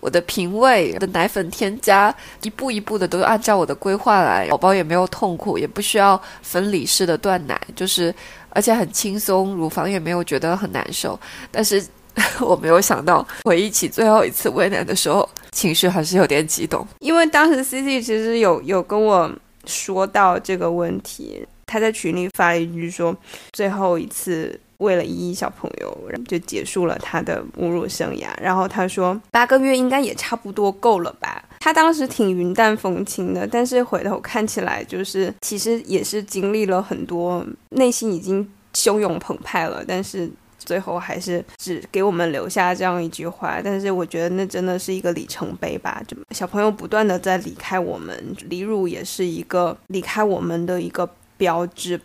[0.01, 8.13] 我的品味的奶粉添加，一步一步的都按照我的规划来，宝宝也没有痛苦，也不需要分离式的断奶，就是
[8.49, 11.17] 而且很轻松，乳房也没有觉得很难受。
[11.51, 11.81] 但是
[12.41, 19.31] 我没有想到，回忆起最后一次喂奶的时候，情绪还是有点激动，因为当时 C C 其实有有跟我
[19.65, 23.15] 说到这个问题，他在群里发了一句说，
[23.53, 24.59] 最后一次。
[24.81, 28.27] 为了依依小朋友，然后就结束了他的母乳生涯。
[28.41, 31.43] 然后他说八个月应该也差不多够了吧？
[31.59, 39.85] 他当时挺云淡风轻的，但是回头看起来，就是其实也是经历了很多，内心已经汹涌澎湃了。
[39.87, 40.27] 但是
[40.57, 43.61] 最后还是只给我们留下这样一句话。
[43.63, 46.01] 但是我觉得那真的是一个里程碑吧？
[46.07, 51.07] 就小朋友不断的在离开我们，离乳也是一个离开我们的一个
[51.37, 52.01] 标志。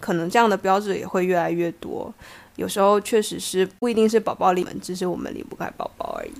[0.00, 2.12] 可能这样的标志也会越来越多，
[2.56, 6.32] 有时候确实是不一定是宝宝离们，只是我们离不开宝宝而已。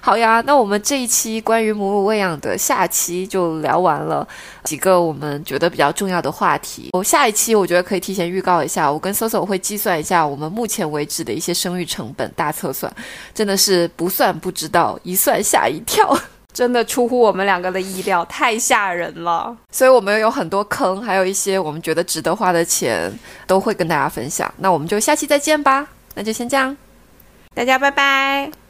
[0.00, 4.26] 好呀，那我们这一期关于母乳喂养的下期就聊完了
[4.64, 6.90] 几个我们觉得比较重要的话题。
[6.92, 12.90] 我下一期我觉得可以提前预告一下，我跟 Soso 会计算一下我们目前为止的一些生育成本大测算，
[13.34, 16.16] 真的是不算不知道，一算吓一跳。
[16.52, 19.56] 真的出乎我们两个的意料，太吓人了。
[19.70, 23.12] 所以我们有很多坑，还有一些我们觉得值得花的钱，
[23.46, 24.52] 都会跟大家分享。
[24.58, 25.86] 那我们就下期再见吧。
[26.14, 26.76] 那就先这样，
[27.54, 28.67] 大家拜拜。